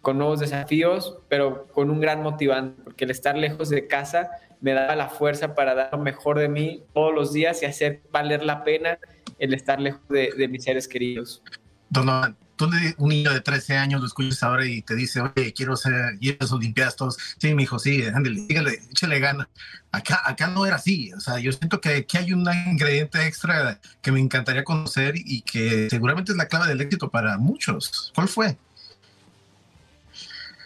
con 0.02 0.18
nuevos 0.18 0.40
desafíos, 0.40 1.18
pero 1.28 1.68
con 1.74 1.90
un 1.90 2.00
gran 2.00 2.24
motivante, 2.24 2.82
porque 2.82 3.06
el 3.06 3.12
estar 3.12 3.38
lejos 3.38 3.70
de 3.70 3.88
casa 3.88 4.30
me 4.62 4.74
daba 4.74 4.96
la 4.96 5.10
fuerza 5.10 5.54
para 5.54 5.76
dar 5.76 5.90
lo 5.92 5.98
mejor 5.98 6.40
de 6.40 6.48
mí 6.48 6.84
todos 6.94 7.14
los 7.14 7.34
días 7.34 7.62
y 7.62 7.66
hacer 7.66 8.02
valer 8.12 8.44
la 8.44 8.64
pena 8.64 9.00
el 9.38 9.54
estar 9.54 9.80
lejos 9.80 10.02
de, 10.08 10.48
mis 10.48 10.64
seres 10.64 10.88
queridos. 10.88 11.44
Donovan, 11.90 12.38
tú 12.58 12.70
un 12.98 13.10
niño 13.10 13.32
de 13.32 13.42
13 13.42 13.78
años 13.78 14.02
lo 14.02 14.08
escuchas 14.08 14.42
ahora 14.44 14.66
y 14.66 14.82
te 14.82 14.96
dice, 14.96 15.22
oye, 15.22 15.54
quiero 15.54 15.78
ser, 15.78 15.94
a 15.94 16.12
las 16.40 16.52
Olimpiadas 16.52 16.96
todos. 16.96 17.18
Sí, 17.38 17.54
mi 17.54 17.64
hijo, 17.64 17.80
sí, 17.80 18.04
ándale, 18.04 18.42
dígale, 18.48 18.80
échale 18.92 19.20
gana. 19.20 19.48
Acá, 19.92 20.22
acá 20.26 20.48
no 20.48 20.66
era 20.66 20.76
así. 20.76 21.14
O 21.14 21.20
sea, 21.20 21.40
yo 21.40 21.52
siento 21.52 21.80
que 21.80 21.90
aquí 21.90 22.18
hay 22.18 22.34
un 22.34 22.46
ingrediente 22.70 23.26
extra 23.26 23.80
que 24.02 24.12
me 24.12 24.20
encantaría 24.20 24.64
conocer 24.64 25.14
y 25.16 25.42
que 25.42 25.90
seguramente 25.90 26.32
es 26.34 26.38
la 26.38 26.48
clave 26.48 26.68
del 26.68 26.82
éxito 26.82 27.10
para 27.10 27.38
muchos. 27.38 28.12
¿Cuál 28.14 28.28
fue? 28.28 28.58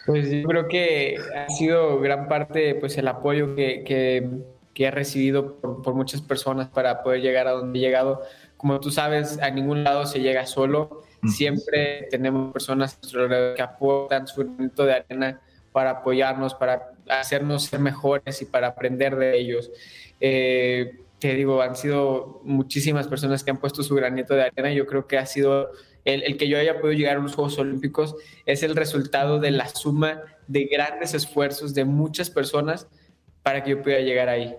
Pues 0.06 0.30
yo 0.30 0.42
creo 0.42 0.68
que 0.68 1.16
ha 1.36 1.48
sido 1.50 2.00
gran 2.00 2.26
parte 2.26 2.74
pues 2.74 2.98
el 2.98 3.06
apoyo 3.06 3.54
que, 3.54 3.84
que, 3.84 4.28
que 4.74 4.84
he 4.84 4.90
recibido 4.90 5.56
por, 5.56 5.82
por, 5.82 5.94
muchas 5.94 6.20
personas 6.20 6.68
para 6.68 7.04
poder 7.04 7.20
llegar 7.20 7.46
a 7.46 7.52
donde 7.52 7.78
he 7.78 7.82
llegado. 7.82 8.22
Como 8.56 8.80
tú 8.80 8.90
sabes, 8.90 9.38
a 9.40 9.50
ningún 9.50 9.84
lado 9.84 10.06
se 10.06 10.20
llega 10.20 10.46
solo. 10.46 11.04
Siempre 11.26 12.08
tenemos 12.10 12.52
personas 12.52 12.98
que 13.56 13.62
aportan 13.62 14.26
su 14.26 14.40
granito 14.40 14.84
de 14.84 14.94
arena 14.94 15.40
para 15.70 15.90
apoyarnos, 15.90 16.54
para 16.54 16.92
hacernos 17.08 17.64
ser 17.64 17.80
mejores 17.80 18.42
y 18.42 18.46
para 18.46 18.68
aprender 18.68 19.16
de 19.16 19.38
ellos. 19.38 19.70
Eh, 20.20 20.98
te 21.18 21.34
digo, 21.34 21.62
han 21.62 21.76
sido 21.76 22.40
muchísimas 22.42 23.06
personas 23.06 23.44
que 23.44 23.52
han 23.52 23.58
puesto 23.58 23.82
su 23.82 23.94
granito 23.94 24.34
de 24.34 24.42
arena. 24.42 24.72
Yo 24.72 24.86
creo 24.86 25.06
que 25.06 25.18
ha 25.18 25.26
sido 25.26 25.70
el, 26.04 26.36
que 26.36 26.48
yo 26.48 26.58
haya 26.58 26.80
podido 26.80 26.98
llegar 26.98 27.16
a 27.16 27.20
unos 27.20 27.34
Juegos 27.34 27.58
Olímpicos 27.58 28.16
es 28.44 28.62
el 28.62 28.74
resultado 28.74 29.38
de 29.38 29.52
la 29.52 29.68
suma 29.68 30.22
de 30.48 30.64
grandes 30.64 31.14
esfuerzos 31.14 31.74
de 31.74 31.84
muchas 31.84 32.30
personas 32.30 32.88
para 33.42 33.62
que 33.62 33.70
yo 33.70 33.82
pueda 33.82 34.00
llegar 34.00 34.28
ahí. 34.28 34.56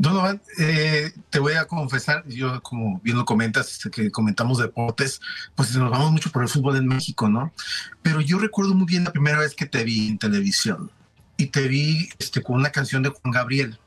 Donovan, 0.00 0.40
eh, 0.58 1.12
te 1.28 1.38
voy 1.40 1.52
a 1.52 1.66
confesar, 1.66 2.26
yo 2.26 2.62
como 2.62 3.00
bien 3.00 3.18
lo 3.18 3.26
comentas, 3.26 3.86
que 3.92 4.10
comentamos 4.10 4.56
deportes, 4.56 5.20
pues 5.54 5.76
nos 5.76 5.90
vamos 5.90 6.10
mucho 6.10 6.32
por 6.32 6.42
el 6.42 6.48
fútbol 6.48 6.78
en 6.78 6.86
México, 6.86 7.28
¿no? 7.28 7.52
Pero 8.00 8.22
yo 8.22 8.38
recuerdo 8.38 8.74
muy 8.74 8.86
bien 8.86 9.04
la 9.04 9.12
primera 9.12 9.38
vez 9.38 9.54
que 9.54 9.66
te 9.66 9.84
vi 9.84 10.08
en 10.08 10.18
televisión 10.18 10.90
y 11.36 11.48
te 11.48 11.68
vi 11.68 12.08
este, 12.18 12.42
con 12.42 12.56
una 12.56 12.70
canción 12.70 13.02
de 13.02 13.10
Juan 13.10 13.30
Gabriel. 13.30 13.78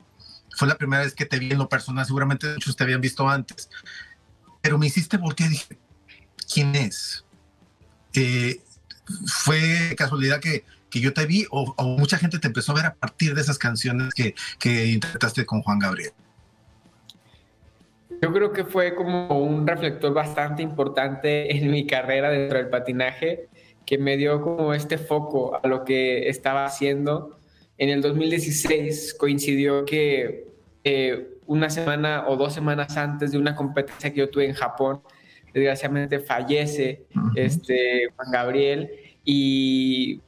Fue 0.56 0.68
la 0.68 0.78
primera 0.78 1.02
vez 1.02 1.14
que 1.14 1.26
te 1.26 1.40
vi 1.40 1.50
en 1.50 1.58
lo 1.58 1.68
personal, 1.68 2.06
seguramente 2.06 2.46
muchos 2.46 2.76
te 2.76 2.84
habían 2.84 3.00
visto 3.00 3.28
antes, 3.28 3.68
pero 4.62 4.78
me 4.78 4.86
hiciste 4.86 5.16
voltear 5.16 5.50
y 5.50 5.54
dije, 5.54 5.78
quién 6.52 6.76
es. 6.76 7.24
Eh, 8.12 8.62
¿Fue 9.26 9.96
casualidad 9.98 10.38
que, 10.38 10.64
yo 11.00 11.12
te 11.12 11.26
vi 11.26 11.46
o, 11.50 11.74
mucha 11.98 12.18
gente 12.18 12.38
te 12.38 12.46
empezó 12.46 12.72
a 12.72 12.74
ver 12.76 12.86
a 12.86 12.94
partir 12.94 13.34
de 13.34 13.40
esas 13.40 13.58
canciones 13.58 14.12
que, 14.14 14.34
que 14.58 14.86
interpretaste 14.86 15.44
con 15.46 15.62
Juan 15.62 15.78
Gabriel? 15.78 16.12
Yo 18.22 18.32
creo 18.32 18.52
que 18.52 18.64
fue 18.64 18.94
como 18.94 19.38
un 19.38 19.66
reflector 19.66 20.14
bastante 20.14 20.62
importante 20.62 21.54
en 21.54 21.70
mi 21.70 21.86
carrera 21.86 22.30
dentro 22.30 22.58
del 22.58 22.68
patinaje, 22.68 23.48
que 23.84 23.98
me 23.98 24.16
dio 24.16 24.40
como 24.40 24.72
este 24.72 24.98
foco 24.98 25.60
a 25.62 25.66
lo 25.66 25.84
que 25.84 26.28
estaba 26.28 26.64
haciendo. 26.64 27.38
En 27.76 27.90
el 27.90 28.00
2016 28.00 29.14
coincidió 29.14 29.84
que 29.84 30.46
eh, 30.84 31.28
una 31.46 31.70
semana 31.70 32.24
o 32.28 32.36
dos 32.36 32.54
semanas 32.54 32.96
antes 32.96 33.32
de 33.32 33.38
una 33.38 33.54
competencia 33.54 34.12
que 34.12 34.20
yo 34.20 34.30
tuve 34.30 34.46
en 34.46 34.54
Japón, 34.54 35.02
desgraciadamente 35.52 36.18
fallece 36.20 37.04
este, 37.34 38.08
Juan 38.16 38.30
Gabriel 38.30 38.90
y 39.24 40.20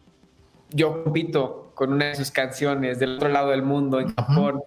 yo 0.71 1.05
compito 1.05 1.73
con 1.75 1.93
una 1.93 2.07
de 2.07 2.17
sus 2.17 2.31
canciones 2.31 2.99
del 2.99 3.17
otro 3.17 3.29
lado 3.29 3.51
del 3.51 3.63
mundo, 3.63 4.01
en 4.01 4.15
Japón. 4.15 4.63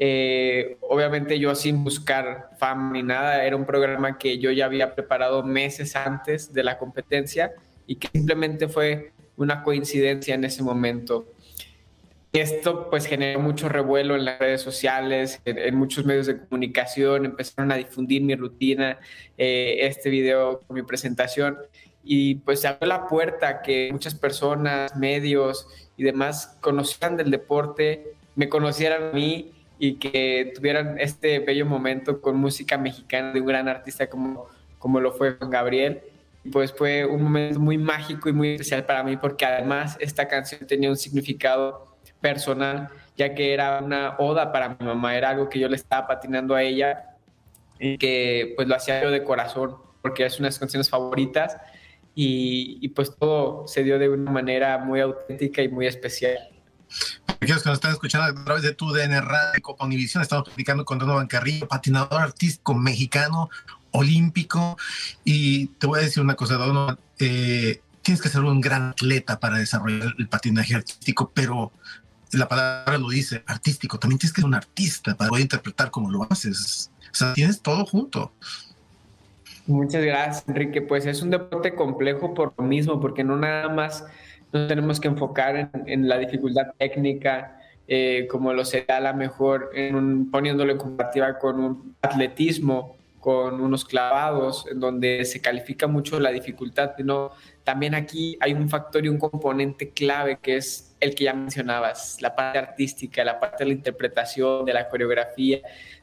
Eh, 0.00 0.76
obviamente 0.82 1.38
yo 1.40 1.54
sin 1.56 1.82
buscar 1.82 2.50
fama 2.58 2.92
ni 2.92 3.02
nada, 3.02 3.44
era 3.44 3.56
un 3.56 3.64
programa 3.64 4.16
que 4.16 4.38
yo 4.38 4.52
ya 4.52 4.66
había 4.66 4.94
preparado 4.94 5.42
meses 5.42 5.96
antes 5.96 6.52
de 6.52 6.62
la 6.62 6.78
competencia 6.78 7.52
y 7.86 7.96
que 7.96 8.08
simplemente 8.12 8.68
fue 8.68 9.12
una 9.36 9.62
coincidencia 9.62 10.34
en 10.34 10.44
ese 10.44 10.62
momento. 10.62 11.26
Esto 12.32 12.90
pues 12.90 13.06
generó 13.06 13.40
mucho 13.40 13.70
revuelo 13.70 14.14
en 14.14 14.26
las 14.26 14.38
redes 14.38 14.60
sociales, 14.60 15.40
en, 15.46 15.74
muchos 15.74 16.04
medios 16.04 16.26
de 16.26 16.38
comunicación, 16.38 17.24
empezaron 17.24 17.72
a 17.72 17.76
difundir 17.76 18.22
mi 18.22 18.36
rutina, 18.36 18.98
eh, 19.38 19.78
este 19.80 20.10
video 20.10 20.60
con 20.60 20.74
mi 20.74 20.82
presentación 20.82 21.56
y 22.10 22.36
pues 22.36 22.62
se 22.62 22.68
abrió 22.68 22.88
la 22.88 23.06
puerta 23.06 23.60
que 23.60 23.90
muchas 23.92 24.14
personas, 24.14 24.96
medios 24.96 25.66
y 25.94 26.04
demás 26.04 26.56
conocieran 26.62 27.18
del 27.18 27.30
deporte, 27.30 28.14
me 28.34 28.48
conocieran 28.48 29.10
a 29.10 29.12
mí 29.12 29.52
y 29.78 29.96
que 29.96 30.54
tuvieran 30.56 30.98
este 30.98 31.38
bello 31.40 31.66
momento 31.66 32.22
con 32.22 32.38
música 32.38 32.78
mexicana 32.78 33.32
de 33.34 33.42
un 33.42 33.46
gran 33.46 33.68
artista 33.68 34.08
como, 34.08 34.46
como 34.78 35.00
lo 35.00 35.12
fue 35.12 35.32
Juan 35.32 35.50
Gabriel. 35.50 36.00
Pues 36.50 36.72
fue 36.72 37.04
un 37.04 37.24
momento 37.24 37.60
muy 37.60 37.76
mágico 37.76 38.30
y 38.30 38.32
muy 38.32 38.52
especial 38.52 38.86
para 38.86 39.02
mí 39.02 39.18
porque 39.18 39.44
además 39.44 39.98
esta 40.00 40.28
canción 40.28 40.66
tenía 40.66 40.88
un 40.88 40.96
significado 40.96 41.98
personal, 42.22 42.88
ya 43.18 43.34
que 43.34 43.52
era 43.52 43.80
una 43.84 44.16
oda 44.18 44.50
para 44.50 44.70
mi 44.70 44.86
mamá, 44.86 45.14
era 45.14 45.28
algo 45.28 45.50
que 45.50 45.58
yo 45.58 45.68
le 45.68 45.76
estaba 45.76 46.06
patinando 46.06 46.54
a 46.54 46.62
ella 46.62 47.16
y 47.78 47.98
que 47.98 48.54
pues 48.56 48.66
lo 48.66 48.76
hacía 48.76 49.02
yo 49.02 49.10
de 49.10 49.22
corazón, 49.22 49.76
porque 50.00 50.24
es 50.24 50.38
una 50.38 50.48
de 50.48 50.52
sus 50.52 50.60
canciones 50.60 50.88
favoritas 50.88 51.58
y, 52.20 52.88
pues 52.88 53.14
todo 53.16 53.68
se 53.68 53.84
dio 53.84 53.96
de 53.96 54.08
una 54.08 54.32
manera 54.32 54.78
muy 54.78 55.00
auténtica 55.00 55.62
y 55.62 55.68
muy 55.68 55.86
especial. 55.86 56.36
Aquellos 57.28 57.62
que 57.62 57.68
nos 57.68 57.76
están 57.76 57.92
escuchando 57.92 58.26
a 58.26 58.44
través 58.44 58.64
de 58.64 58.74
tu 58.74 58.90
DN 58.92 59.20
Radio 59.20 59.62
Copa 59.62 59.84
Univisión, 59.84 60.20
estamos 60.20 60.46
platicando 60.46 60.84
con 60.84 60.98
Donovan 60.98 61.28
Carrillo, 61.28 61.68
patinador 61.68 62.20
artístico 62.20 62.74
mexicano, 62.74 63.50
olímpico. 63.92 64.76
Y 65.22 65.68
te 65.78 65.86
voy 65.86 66.00
a 66.00 66.02
decir 66.02 66.20
una 66.20 66.34
cosa, 66.34 66.54
Donovan, 66.54 66.98
eh, 67.20 67.82
tienes 68.02 68.20
que 68.20 68.28
ser 68.28 68.40
un 68.40 68.60
gran 68.60 68.88
atleta 68.88 69.38
para 69.38 69.58
desarrollar 69.58 70.12
el 70.18 70.28
patinaje 70.28 70.74
artístico, 70.74 71.30
pero 71.32 71.70
la 72.32 72.48
palabra 72.48 72.98
lo 72.98 73.10
dice, 73.10 73.44
artístico, 73.46 74.00
también 74.00 74.18
tienes 74.18 74.32
que 74.32 74.40
ser 74.40 74.48
un 74.48 74.54
artista 74.56 75.16
para 75.16 75.28
poder 75.30 75.42
interpretar 75.42 75.92
como 75.92 76.10
lo 76.10 76.26
haces. 76.28 76.90
O 77.12 77.14
sea, 77.14 77.32
tienes 77.32 77.62
todo 77.62 77.86
junto. 77.86 78.32
Muchas 79.68 80.02
gracias, 80.02 80.48
Enrique. 80.48 80.80
Pues 80.80 81.04
es 81.04 81.20
un 81.20 81.28
deporte 81.28 81.74
complejo 81.74 82.32
por 82.32 82.54
lo 82.56 82.64
mismo, 82.64 83.00
porque 83.00 83.22
no 83.22 83.36
nada 83.36 83.68
más 83.68 84.02
nos 84.50 84.66
tenemos 84.66 84.98
que 84.98 85.08
enfocar 85.08 85.70
en, 85.84 86.08
la 86.08 86.16
dificultad 86.16 86.68
técnica, 86.78 87.60
eh, 87.86 88.26
como 88.30 88.54
lo 88.54 88.64
será 88.64 89.06
a 89.06 89.12
mejor 89.12 89.70
poniéndolo 90.32 90.72
en 90.72 90.78
comparativa 90.78 91.38
con 91.38 91.60
un 91.60 91.96
atletismo, 92.00 92.96
con 93.20 93.60
unos 93.60 93.84
clavados, 93.84 94.66
en 94.70 94.80
donde 94.80 95.26
se 95.26 95.42
califica 95.42 95.86
mucho 95.86 96.18
la 96.18 96.30
dificultad, 96.30 96.92
sino 96.96 97.32
también 97.62 97.94
aquí 97.94 98.38
hay 98.40 98.54
un 98.54 98.70
factor 98.70 99.04
y 99.04 99.10
un 99.10 99.18
componente 99.18 99.90
clave 99.90 100.38
que 100.40 100.56
es 100.56 100.96
el 100.98 101.14
que 101.14 101.24
ya 101.24 101.34
mencionabas, 101.34 102.22
la 102.22 102.34
parte 102.34 102.58
artística, 102.58 103.22
la 103.22 103.38
parte 103.38 103.64
de 103.64 103.68
la 103.68 103.74
interpretación, 103.74 104.64
de 104.64 104.72
la 104.72 104.88
coreografía, 104.88 105.60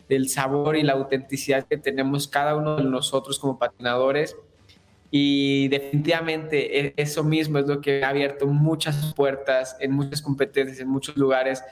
del 0.10 0.30
sabor 0.30 0.76
y 0.78 0.84
la 0.84 0.94
autenticidad 0.94 1.66
que 1.68 1.78
tenemos 1.78 2.28
cada 2.28 2.56
uno 2.56 2.78
de 2.78 2.84
nosotros 2.84 3.40
como 3.40 3.58
patinadores. 3.58 4.36
Y 5.12 5.68
definitivamente 5.70 6.80
e, 6.80 6.94
eso 6.98 7.24
mismo 7.24 7.60
es 7.60 7.68
lo 7.68 7.82
que 7.82 8.04
ha 8.04 8.10
abierto 8.10 8.48
muchas 8.48 9.14
puertas 9.14 9.78
en 9.80 9.92
muchas 9.92 10.22
competencias, 10.22 10.80
en 10.80 10.90
muchos 10.90 11.16
lugares, 11.16 11.64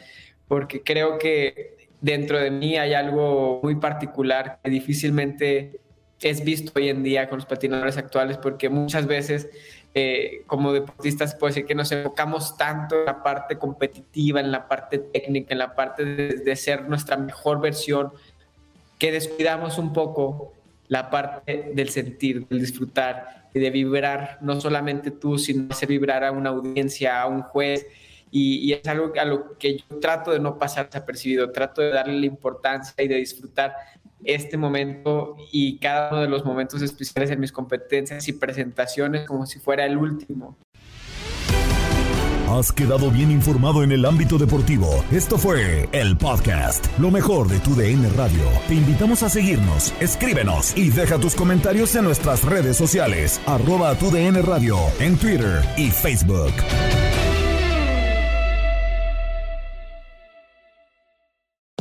porque 0.47 0.81
creo 0.83 1.17
que 1.17 1.89
dentro 1.99 2.39
de 2.39 2.51
mí 2.51 2.77
hay 2.77 2.93
algo 2.93 3.59
muy 3.63 3.75
particular 3.75 4.59
que 4.63 4.69
difícilmente 4.69 5.79
es 6.21 6.43
visto 6.43 6.71
hoy 6.75 6.89
en 6.89 7.03
día 7.03 7.27
con 7.27 7.39
los 7.39 7.45
patinadores 7.45 7.97
actuales, 7.97 8.37
porque 8.37 8.69
muchas 8.69 9.07
veces 9.07 9.49
eh, 9.95 10.41
como 10.47 10.73
deportistas 10.73 11.35
puede 11.35 11.53
ser 11.53 11.65
que 11.65 11.75
nos 11.75 11.91
enfocamos 11.91 12.57
tanto 12.57 12.99
en 12.99 13.05
la 13.05 13.21
parte 13.21 13.59
competitiva, 13.59 14.39
en 14.39 14.51
la 14.51 14.67
parte 14.67 14.97
técnica, 14.97 15.53
en 15.53 15.59
la 15.59 15.75
parte 15.75 16.03
de, 16.03 16.55
ser 16.55 16.89
nuestra 16.89 17.15
mejor 17.15 17.61
versión, 17.61 18.11
que 18.97 19.11
descuidamos 19.11 19.77
un 19.77 19.93
poco 19.93 20.53
la 20.87 21.11
parte 21.11 21.71
del 21.75 21.89
sentir, 21.89 22.47
del 22.47 22.59
disfrutar 22.59 23.49
y 23.53 23.59
de 23.59 23.69
vibrar, 23.69 24.39
no 24.41 24.59
solamente 24.59 25.11
tú, 25.11 25.37
sino 25.37 25.71
hacer 25.71 25.89
vibrar 25.89 26.23
a 26.23 26.31
una 26.31 26.49
audiencia, 26.49 27.21
a 27.21 27.27
un 27.27 27.43
juez. 27.43 27.85
Y, 28.31 28.73
es 28.73 28.87
algo 28.87 29.13
a 29.15 29.25
lo 29.25 29.59
que 29.59 29.77
yo 29.77 29.99
trato 29.99 30.31
de 30.31 30.39
no 30.39 30.57
pasar 30.57 30.87
desapercibido, 30.87 31.51
trato 31.51 31.83
de 31.83 31.89
darle 31.89 32.19
la 32.19 32.25
importancia 32.25 32.95
y 33.03 33.07
de 33.07 33.17
disfrutar 33.17 33.75
este 34.25 34.57
momento 34.57 35.35
y 35.51 35.77
cada 35.79 36.11
uno 36.11 36.21
de 36.21 36.29
los 36.29 36.45
momentos 36.45 36.81
especiales 36.81 37.31
en 37.31 37.39
mis 37.39 37.51
competencias 37.51 38.27
y 38.27 38.33
presentaciones 38.33 39.25
como 39.27 39.45
si 39.45 39.59
fuera 39.59 39.85
el 39.85 39.97
último. 39.97 40.57
Has 42.49 42.71
quedado 42.71 43.09
bien 43.09 43.31
informado 43.31 43.81
en 43.83 43.91
el 43.91 44.05
ámbito 44.05 44.37
deportivo. 44.37 45.03
Esto 45.11 45.39
fue 45.39 45.89
el 45.91 46.15
podcast, 46.17 46.85
lo 46.99 47.09
mejor 47.09 47.47
de 47.47 47.59
tu 47.59 47.73
DN 47.73 48.07
Radio. 48.09 48.43
Te 48.67 48.75
invitamos 48.75 49.23
a 49.23 49.29
seguirnos, 49.29 49.91
escríbenos 49.99 50.77
y 50.77 50.89
deja 50.89 51.17
tus 51.17 51.33
comentarios 51.33 51.95
en 51.95 52.03
nuestras 52.03 52.43
redes 52.43 52.77
sociales, 52.77 53.41
arroba 53.47 53.95
tu 53.95 54.11
DN 54.11 54.39
Radio, 54.43 54.77
en 54.99 55.17
Twitter 55.17 55.63
y 55.77 55.89
Facebook. 55.89 56.53